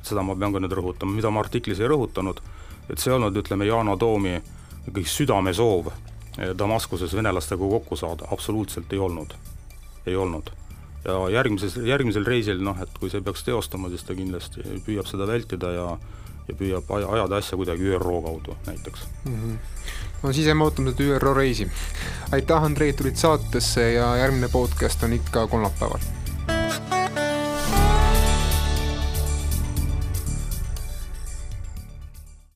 seda 0.05 0.21
ma 0.21 0.35
pean 0.37 0.53
ka 0.53 0.59
nüüd 0.61 0.73
rõhutama, 0.77 1.15
mida 1.17 1.31
ma 1.33 1.41
artiklis 1.41 1.79
ei 1.81 1.87
rõhutanud, 1.89 2.37
et 2.93 2.99
see 3.01 3.09
ei 3.09 3.15
olnud, 3.15 3.37
ütleme, 3.41 3.65
Yana 3.65 3.95
Toomi 3.97 4.35
ikkagi 4.85 5.09
südamesoov 5.09 5.87
eh, 5.89 6.51
Damaskuses 6.57 7.15
venelastega 7.17 7.69
kokku 7.71 7.97
saada, 7.97 8.27
absoluutselt 8.31 8.93
ei 8.93 8.99
olnud, 9.01 9.33
ei 10.05 10.15
olnud. 10.15 10.51
Ja 11.05 11.17
järgmises, 11.29 11.79
järgmisel 11.81 12.25
reisil 12.25 12.61
noh, 12.61 12.77
et 12.81 12.93
kui 12.99 13.09
see 13.09 13.21
peaks 13.25 13.43
teostuma, 13.45 13.89
siis 13.89 14.05
ta 14.05 14.13
kindlasti 14.13 14.61
püüab 14.85 15.09
seda 15.09 15.25
vältida 15.29 15.73
ja 15.73 15.87
ja 16.47 16.55
püüab 16.55 16.91
ajada 16.95 17.35
asja 17.35 17.57
kuidagi 17.57 17.95
ÜRO 17.95 18.21
kaudu 18.21 18.57
näiteks 18.65 19.07
mm. 19.25 19.35
-hmm. 19.35 19.57
no 20.23 20.33
siis 20.33 20.47
jääme 20.47 20.63
ootama 20.63 20.91
seda 20.91 21.03
ÜRO 21.17 21.33
reisi. 21.33 21.71
aitäh, 22.31 22.63
Andrei, 22.63 22.93
tulid 22.93 23.15
saatesse 23.15 23.91
ja 23.93 24.15
järgmine 24.17 24.49
podcast 24.49 25.03
on 25.03 25.13
ikka 25.13 25.47
kolmapäeval 25.47 25.99